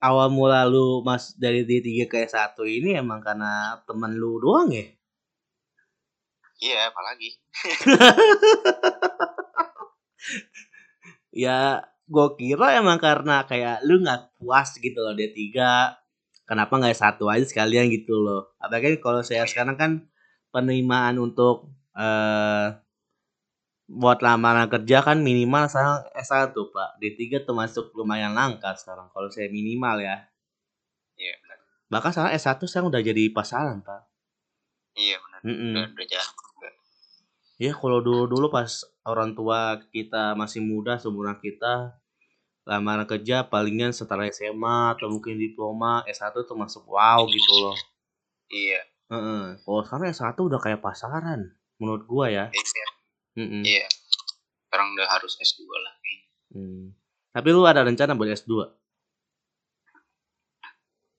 awal 0.02 0.28
mula 0.32 0.64
lu 0.68 1.00
mas 1.06 1.34
dari 1.38 1.62
D3 1.68 2.06
ke 2.10 2.16
S1 2.28 2.56
ini 2.68 2.96
emang 3.02 3.20
karena 3.24 3.80
temen 3.88 4.12
lu 4.16 4.38
doang 4.42 4.68
ya? 4.72 4.86
Iya 6.64 6.88
apalagi. 6.88 7.28
Ya 11.34 11.82
gue 12.06 12.26
kira 12.38 12.78
emang 12.78 12.98
karena 13.02 13.42
kayak 13.50 13.82
lu 13.86 13.98
nggak 14.02 14.38
puas 14.38 14.78
gitu 14.78 14.98
loh 15.02 15.14
D3 15.18 15.42
kenapa 16.46 16.78
nggak 16.78 16.94
satu 16.96 17.26
aja 17.32 17.42
sekalian 17.46 17.90
gitu 17.90 18.14
loh? 18.22 18.54
Apalagi 18.62 18.98
kalau 19.02 19.22
saya 19.26 19.42
sekarang 19.48 19.74
kan 19.78 19.92
penerimaan 20.54 21.18
untuk 21.18 21.66
eh 21.98 22.66
buat 23.86 24.18
lamaran 24.18 24.66
kerja 24.66 24.98
kan 25.06 25.22
minimal 25.22 25.70
sekarang 25.70 26.02
S1 26.18 26.50
pak. 26.50 26.98
D3 26.98 27.46
termasuk 27.46 27.94
lumayan 27.94 28.34
langka 28.34 28.74
sekarang 28.74 29.06
kalau 29.14 29.30
saya 29.30 29.46
minimal 29.46 30.02
ya. 30.02 30.26
Iya 31.14 31.34
benar. 31.38 31.58
Bahkan 31.86 32.10
sekarang 32.10 32.32
S1 32.34 32.60
sekarang 32.66 32.88
udah 32.90 33.02
jadi 33.02 33.22
pasaran 33.30 33.78
pak. 33.86 34.02
Iya 34.98 35.16
benar. 35.22 35.40
Mm-mm. 35.46 35.72
udah 35.72 35.86
udah 35.94 36.06
jalan 36.10 36.34
juga. 36.34 36.68
ya 37.56 37.72
kalau 37.72 37.98
dulu 38.02 38.22
dulu 38.28 38.46
pas 38.52 38.68
orang 39.06 39.32
tua 39.32 39.80
kita 39.94 40.34
masih 40.36 40.60
muda 40.60 41.00
seumuran 41.00 41.38
kita 41.40 41.96
lamaran 42.66 43.06
kerja 43.06 43.46
palingan 43.46 43.94
setelah 43.94 44.26
SMA 44.28 44.98
atau 44.98 45.06
mungkin 45.08 45.38
diploma 45.38 46.02
S1 46.10 46.34
tuh 46.34 46.58
masuk 46.58 46.90
wow 46.90 47.22
gitu 47.30 47.54
loh. 47.62 47.78
Iya. 48.50 48.82
Heeh. 49.06 49.62
kalau 49.62 49.82
sekarang 49.86 50.10
S1 50.10 50.34
udah 50.34 50.58
kayak 50.58 50.82
pasaran 50.82 51.54
menurut 51.78 52.02
gua 52.10 52.26
ya. 52.26 52.50
Iya 52.50 52.95
Mm-mm. 53.36 53.62
iya. 53.62 53.86
Sekarang 54.66 54.96
udah 54.96 55.08
harus 55.12 55.36
S2 55.38 55.62
lah 55.68 55.94
kayaknya. 56.00 56.26
Hmm. 56.56 56.84
tapi 57.36 57.48
lu 57.52 57.68
ada 57.68 57.84
rencana 57.84 58.16
buat 58.16 58.32
S2 58.32 58.52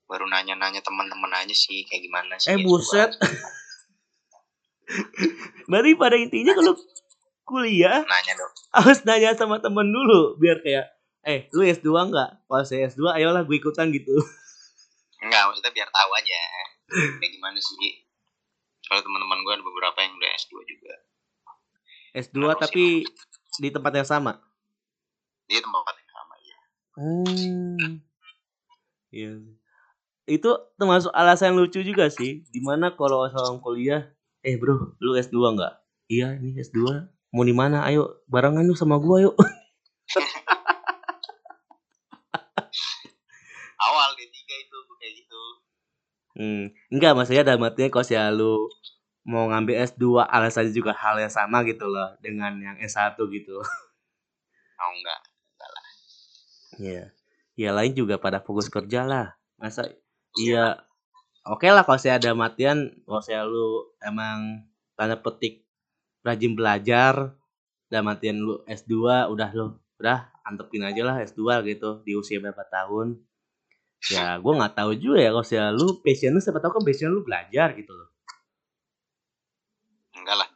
baru 0.07 0.23
nanya-nanya 0.31 0.79
teman-teman 0.79 1.29
aja 1.35 1.51
sih 1.51 1.83
kayak 1.83 2.01
gimana 2.07 2.33
sih 2.39 2.55
eh 2.55 2.57
S2. 2.57 2.65
buset. 2.65 3.11
berarti 5.67 5.91
pada 6.01 6.15
intinya 6.15 6.55
kalau 6.55 6.73
kuliah 7.43 8.07
nanya 8.07 8.33
dong. 8.39 8.53
harus 8.71 8.99
nanya 9.03 9.35
sama 9.35 9.59
temen 9.59 9.91
dulu 9.91 10.39
biar 10.39 10.63
kayak 10.63 10.87
eh 11.27 11.51
lu 11.51 11.67
S2 11.67 11.91
nggak? 12.07 12.47
Kalau 12.47 12.63
saya 12.63 12.87
S2 12.87 13.03
ayolah 13.19 13.43
gue 13.43 13.59
ikutan 13.59 13.91
gitu. 13.91 14.15
Enggak 15.19 15.43
maksudnya 15.51 15.75
biar 15.75 15.89
tahu 15.91 16.11
aja. 16.15 16.39
Kayak 17.19 17.31
gimana 17.35 17.59
sih? 17.59 18.07
Kalau 18.87 19.03
teman-teman 19.03 19.43
gue 19.43 19.53
ada 19.59 19.63
beberapa 19.67 19.99
yang 20.07 20.15
udah 20.15 20.31
S2 20.39 20.55
juga 20.63 20.95
S2 22.17 22.33
Kenapa 22.33 22.61
tapi 22.65 23.05
di 23.61 23.69
tempat 23.69 23.91
yang 23.93 24.07
sama 24.09 24.41
dia 25.45 25.61
tempat 25.61 25.93
yang 25.93 26.11
sama 26.11 26.35
ya 26.41 26.57
Hmm. 26.97 28.01
Iya. 29.13 29.39
Itu 30.27 30.51
termasuk 30.75 31.15
alasan 31.15 31.55
lucu 31.55 31.79
juga 31.79 32.11
sih. 32.11 32.43
Di 32.51 32.59
mana 32.59 32.91
kalau 32.91 33.23
seorang 33.31 33.63
kuliah, 33.63 34.11
eh 34.43 34.59
bro, 34.59 34.97
lu 34.99 35.15
S2 35.15 35.55
nggak? 35.55 35.73
Iya, 36.11 36.35
ini 36.41 36.59
S2. 36.59 37.07
Mau 37.31 37.47
di 37.47 37.55
mana? 37.55 37.87
Ayo, 37.87 38.19
barengan 38.27 38.67
yuk 38.67 38.75
sama 38.75 38.99
gua 38.99 39.23
yuk. 39.23 39.35
awal 43.87 44.09
D3 44.17 44.35
itu 44.35 44.77
kayak 44.99 45.13
gitu 45.23 45.41
Hmm. 46.37 46.69
Enggak, 46.93 47.17
maksudnya 47.17 47.41
dalam 47.41 47.65
artinya 47.65 47.89
kalau 47.89 48.05
sih 48.05 48.13
lu 48.37 48.69
mau 49.27 49.51
ngambil 49.51 49.75
S2 49.83 50.23
alasannya 50.23 50.71
juga 50.71 50.95
hal 50.95 51.19
yang 51.19 51.31
sama 51.31 51.67
gitu 51.67 51.85
loh 51.85 52.15
dengan 52.23 52.55
yang 52.63 52.77
S1 52.79 53.19
gitu. 53.19 53.59
oh 54.81 54.91
enggak 54.95 55.19
Iya. 56.77 57.09
Ya 57.57 57.69
lain 57.73 57.93
juga 57.97 58.21
pada 58.21 58.37
fokus 58.37 58.69
kerja 58.69 59.01
lah. 59.01 59.33
Masa 59.57 59.89
iya 60.37 60.77
oke 61.41 61.65
lah 61.65 61.81
kalau 61.81 61.97
saya 61.97 62.21
ada 62.21 62.37
matian, 62.37 62.93
kalau 63.01 63.21
saya 63.25 63.41
lu 63.49 63.89
emang 64.05 64.69
tanda 64.93 65.17
petik 65.17 65.65
rajin 66.21 66.53
belajar 66.53 67.33
dan 67.89 68.01
matian 68.05 68.37
lu 68.37 68.61
S2 68.69 69.25
udah 69.33 69.49
lu 69.57 69.73
udah 69.97 70.29
antepin 70.45 70.85
aja 70.85 71.01
lah 71.01 71.17
S2 71.25 71.65
gitu 71.65 72.05
di 72.05 72.13
usia 72.13 72.37
berapa 72.37 72.61
tahun. 72.69 73.17
Ya 74.13 74.37
gue 74.37 74.53
nggak 74.53 74.77
tahu 74.77 74.91
juga 75.01 75.17
ya 75.25 75.29
kalau 75.33 75.47
saya 75.47 75.73
lu 75.73 75.97
passion 76.05 76.37
lu 76.37 76.39
siapa 76.39 76.61
tahu 76.61 76.77
kan 76.77 76.83
passion 76.85 77.09
lu 77.09 77.25
belajar 77.25 77.73
gitu 77.73 77.89
loh. 77.97 78.13
Enggak 80.27 80.43
lah 80.43 80.49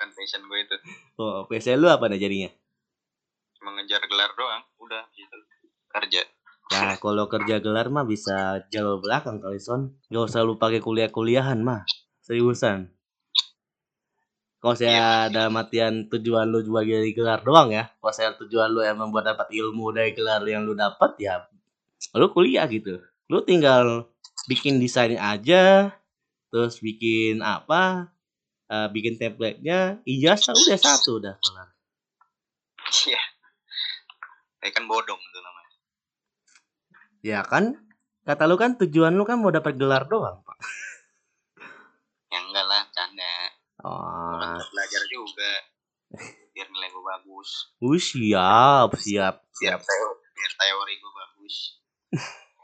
kan 0.00 0.08
passion 0.16 0.40
gue 0.48 0.58
itu 0.64 0.76
Oh, 1.20 1.44
passion 1.44 1.76
lu 1.76 1.92
apa 1.92 2.08
dah 2.08 2.16
jadinya? 2.16 2.48
cuma 3.60 3.76
ngejar 3.76 4.00
gelar 4.08 4.32
doang 4.32 4.64
udah 4.80 5.04
gitu 5.12 5.36
kerja 5.92 6.24
Nah, 6.66 6.98
kalau 6.98 7.30
kerja 7.30 7.62
gelar 7.62 7.92
mah 7.94 8.02
bisa 8.02 8.58
jauh 8.74 8.98
belakang 8.98 9.38
kali 9.38 9.62
son. 9.62 9.94
Gak 10.10 10.34
usah 10.34 10.42
lu 10.42 10.58
pakai 10.58 10.82
kuliah-kuliahan 10.82 11.62
mah. 11.62 11.86
Seriusan. 12.26 12.90
Kalau 14.58 14.74
saya 14.74 15.30
ada 15.30 15.46
matian 15.46 16.10
tujuan 16.10 16.50
lu 16.50 16.66
juga 16.66 16.82
jadi 16.82 17.06
gelar 17.14 17.46
doang 17.46 17.70
ya. 17.70 17.86
Kalau 18.02 18.10
saya 18.10 18.34
tujuan 18.34 18.74
lu 18.74 18.82
emang 18.82 19.14
buat 19.14 19.22
dapat 19.22 19.46
ilmu 19.54 19.94
dari 19.94 20.10
gelar 20.10 20.42
yang 20.42 20.66
lu 20.66 20.74
dapat 20.74 21.14
ya 21.22 21.46
lu 22.18 22.34
kuliah 22.34 22.66
gitu. 22.66 22.98
Lu 23.30 23.46
tinggal 23.46 24.10
bikin 24.50 24.82
desain 24.82 25.14
aja, 25.14 25.94
terus 26.56 26.80
bikin 26.80 27.44
apa? 27.44 28.08
eh, 28.66 28.88
bikin 28.88 29.14
template-nya, 29.14 30.00
ijazah 30.02 30.56
udah 30.56 30.74
satu 30.74 31.20
udah 31.20 31.36
kelar. 31.36 31.68
iya 33.04 33.20
kayak 34.58 34.72
kan 34.72 34.84
bodong 34.88 35.20
itu 35.20 35.38
namanya 35.38 35.70
Ya 37.20 37.42
kan? 37.42 37.74
Kata 38.22 38.46
lu 38.46 38.54
kan 38.56 38.74
tujuan 38.74 39.12
lu 39.12 39.22
kan 39.22 39.36
mau 39.36 39.50
dapat 39.50 39.74
gelar 39.76 40.06
doang, 40.06 40.40
Pak. 40.42 40.56
ya 42.26 42.38
enggak 42.40 42.64
lah 42.64 42.82
canda 42.90 43.32
Oh, 43.84 44.32
Bukan 44.32 44.48
belajar 44.72 45.02
juga 45.06 45.50
biar 46.50 46.66
nilai 46.66 46.88
gue 46.88 47.04
bagus 47.04 47.48
Uh, 47.78 48.00
siap, 48.00 48.88
siap, 48.96 49.34
biar 49.44 49.76
siap. 49.76 49.80
teo- 49.84 50.18
biar 50.32 50.52
teori 50.56 50.94
gue 50.96 51.12
bagus 51.12 51.54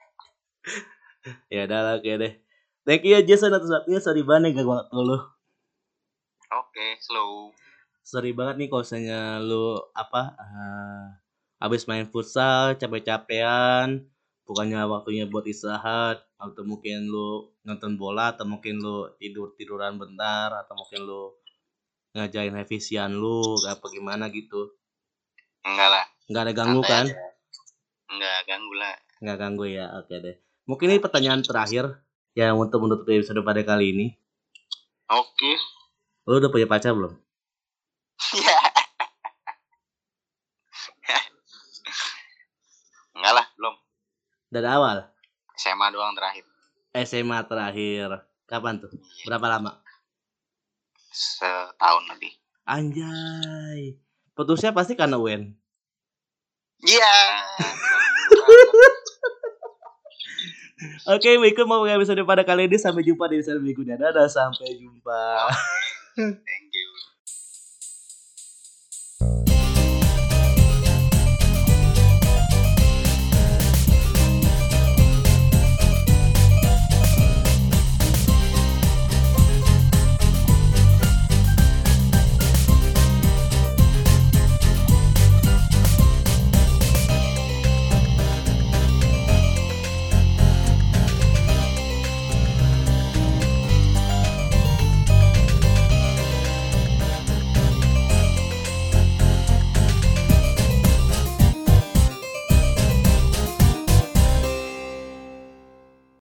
Ya 1.53 1.67
udah 1.67 1.81
lah, 1.85 1.93
oke 2.01 2.13
deh. 2.19 2.35
Thank 2.83 3.07
you 3.07 3.15
ya 3.15 3.23
Jason 3.23 3.55
atas 3.55 3.71
waktunya. 3.71 4.01
Sorry 4.03 4.23
banget 4.27 4.59
gak 4.59 4.67
waktu 4.67 4.99
lu. 4.99 5.19
oke 6.53 6.87
slow 7.01 7.53
Sorry 8.03 8.35
banget 8.35 8.59
nih 8.59 8.69
kalau 8.69 8.83
misalnya 8.83 9.39
lu 9.39 9.79
apa? 9.95 10.35
eh, 10.35 11.07
habis 11.63 11.87
main 11.87 12.11
futsal 12.11 12.75
capek-capean 12.75 14.03
bukannya 14.43 14.83
waktunya 14.91 15.31
buat 15.31 15.47
istirahat 15.47 16.19
atau 16.35 16.63
mungkin 16.67 17.07
lu 17.07 17.55
nonton 17.63 17.95
bola 17.95 18.35
atau 18.35 18.43
mungkin 18.43 18.83
lu 18.83 19.07
tidur 19.23 19.55
tiduran 19.55 19.95
bentar 20.03 20.51
atau 20.51 20.75
mungkin 20.75 21.07
lu 21.07 21.31
ngajain 22.19 22.51
revisian 22.51 23.15
lu 23.15 23.55
apa 23.63 23.87
gimana 23.95 24.27
gitu 24.35 24.75
enggak 25.63 25.89
lah 25.89 26.05
nggak 26.27 26.43
ada 26.43 26.53
ganggu 26.53 26.81
santai 26.83 26.91
kan 26.91 27.07
aja. 27.07 27.17
enggak 28.11 28.39
ganggu 28.51 28.75
lah 28.75 28.95
nggak 29.23 29.39
ganggu 29.39 29.65
ya 29.71 29.87
oke 30.03 30.15
deh 30.19 30.37
mungkin 30.67 30.87
ini 30.91 30.99
pertanyaan 30.99 31.41
terakhir 31.47 32.03
yang 32.33 32.57
untuk 32.57 32.81
menutup 32.85 33.09
episode 33.09 33.41
pada 33.45 33.61
kali 33.65 33.93
ini. 33.93 34.07
Oke. 35.13 35.59
Lu 36.25 36.39
udah 36.41 36.51
punya 36.53 36.67
pacar 36.71 36.97
belum? 36.97 37.17
Ya 38.33 38.59
enggak 43.13 43.35
lah 43.39 43.47
belum. 43.55 43.75
Dari 44.51 44.69
awal? 44.69 44.97
SMA 45.55 45.87
doang 45.95 46.17
terakhir. 46.17 46.45
SMA 47.07 47.39
terakhir. 47.47 48.09
Kapan 48.51 48.83
tuh? 48.83 48.91
Iya, 48.91 49.25
berapa 49.31 49.47
lama? 49.47 49.79
Setahun 51.13 52.05
lebih. 52.11 52.33
Anjay. 52.67 53.95
Putusnya 54.33 54.73
pasti 54.75 54.97
karena 54.97 55.21
UN 55.21 55.55
iya 56.83 57.15
Oke, 61.07 61.31
okay, 61.31 61.35
Miku 61.39 61.63
mau 61.69 61.87
episode 61.87 62.23
pada 62.27 62.43
kali 62.43 62.67
ini. 62.67 62.77
Sampai 62.79 63.07
jumpa 63.07 63.31
di 63.31 63.39
episode 63.39 63.63
berikutnya. 63.63 63.97
Dadah, 63.99 64.27
sampai 64.27 64.75
jumpa. 64.79 65.23
Thank 66.19 66.71
you. 66.75 66.89